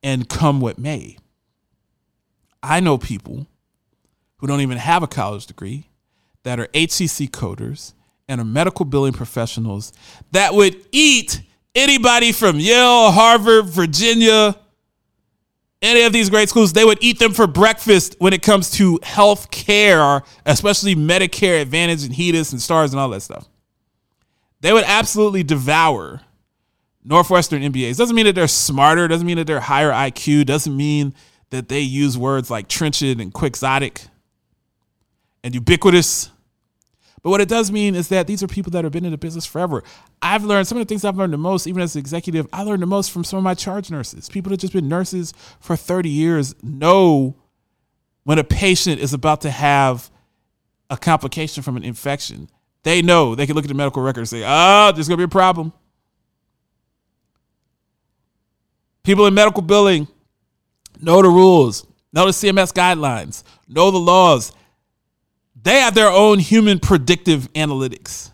[0.03, 1.17] and come what may.
[2.63, 3.47] I know people
[4.39, 5.89] who don't even have a college degree
[6.43, 7.95] that are HCC coders
[8.29, 9.93] and are medical billing professionals
[10.33, 11.43] that would eat
[11.75, 14.57] anybody from Yale, Harvard, Virginia,
[15.83, 18.99] any of these great schools, they would eat them for breakfast when it comes to
[19.03, 23.49] health care, especially Medicare Advantage and HEDIS and STARS and all that stuff.
[24.65, 26.23] They would absolutely devour
[27.05, 27.99] Northwestern MBAs.
[27.99, 31.13] Doesn't mean that they're smarter, doesn't mean that they're higher IQ, doesn't mean
[31.51, 34.07] that they use words like trenchant and quixotic
[35.43, 36.31] and ubiquitous.
[37.23, 39.19] But what it does mean is that these are people that have been in the
[39.19, 39.85] business forever.
[40.23, 42.63] I've learned some of the things I've learned the most, even as an executive, I
[42.63, 44.31] learned the most from some of my charge nurses.
[44.31, 47.37] People that just been nurses for 30 years know
[48.23, 50.11] when a patient is about to have
[50.89, 52.49] a complication from an infection.
[52.85, 55.27] They know they can look at the medical record and say, oh, there's going to
[55.27, 55.73] be a problem.
[59.03, 60.07] People in medical billing
[61.01, 64.53] know the rules, know the CMS guidelines, know the laws
[65.65, 68.31] they have their own human predictive analytics.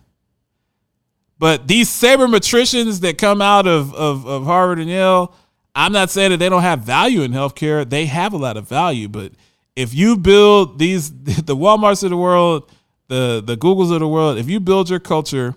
[1.38, 5.34] But these sabermetricians that come out of, of, of Harvard and Yale,
[5.74, 7.88] I'm not saying that they don't have value in healthcare.
[7.88, 9.08] They have a lot of value.
[9.08, 9.32] But
[9.76, 12.70] if you build these, the Walmarts of the world,
[13.10, 15.56] the, the Googles of the world, if you build your culture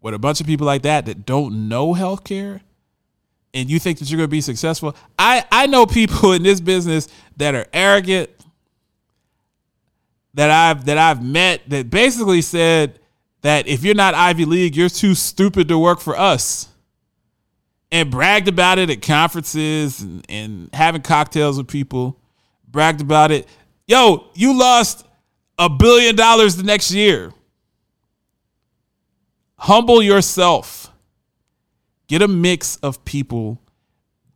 [0.00, 2.62] with a bunch of people like that that don't know healthcare,
[3.52, 6.58] and you think that you're going to be successful, I, I know people in this
[6.58, 7.06] business
[7.36, 8.30] that are arrogant,
[10.32, 12.98] that I've that I've met that basically said
[13.42, 16.68] that if you're not Ivy League, you're too stupid to work for us.
[17.92, 22.16] And bragged about it at conferences and, and having cocktails with people.
[22.68, 23.48] Bragged about it.
[23.88, 25.04] Yo, you lost
[25.60, 27.32] a billion dollars the next year.
[29.58, 30.90] Humble yourself.
[32.08, 33.60] Get a mix of people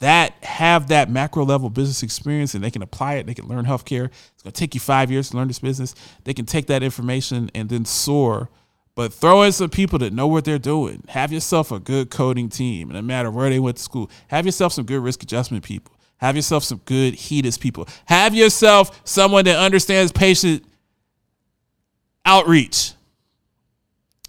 [0.01, 3.27] that have that macro level business experience and they can apply it.
[3.27, 4.11] They can learn healthcare.
[4.35, 5.95] It's going to take you five years to learn this business.
[6.25, 8.51] They can take that information and then soar.
[8.95, 11.03] But throw in some people that know what they're doing.
[11.09, 14.11] Have yourself a good coding team, no matter where they went to school.
[14.29, 15.95] Have yourself some good risk adjustment people.
[16.19, 17.89] Have yourself some good HEDIS people.
[18.05, 20.65] Have yourself someone that understands patient
[22.25, 22.93] outreach.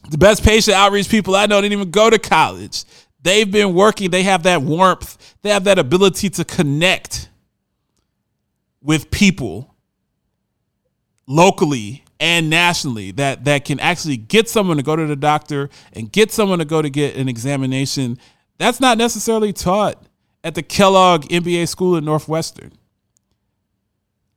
[0.09, 2.85] The best patient outreach people I know didn't even go to college.
[3.21, 7.29] They've been working, they have that warmth, they have that ability to connect
[8.81, 9.73] with people
[11.25, 16.11] locally and nationally that that can actually get someone to go to the doctor and
[16.11, 18.17] get someone to go to get an examination.
[18.57, 20.05] That's not necessarily taught
[20.43, 22.73] at the Kellogg MBA school at Northwestern.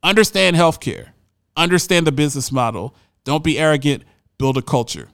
[0.01, 1.09] Understand healthcare.
[1.55, 2.95] Understand the business model.
[3.29, 4.05] Don't be arrogant.
[4.39, 5.07] Build a culture.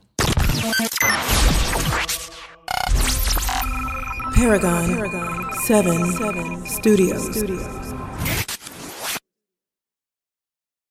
[4.33, 7.35] Paragon, Paragon 7, 7 Studios.
[7.35, 7.93] Studios.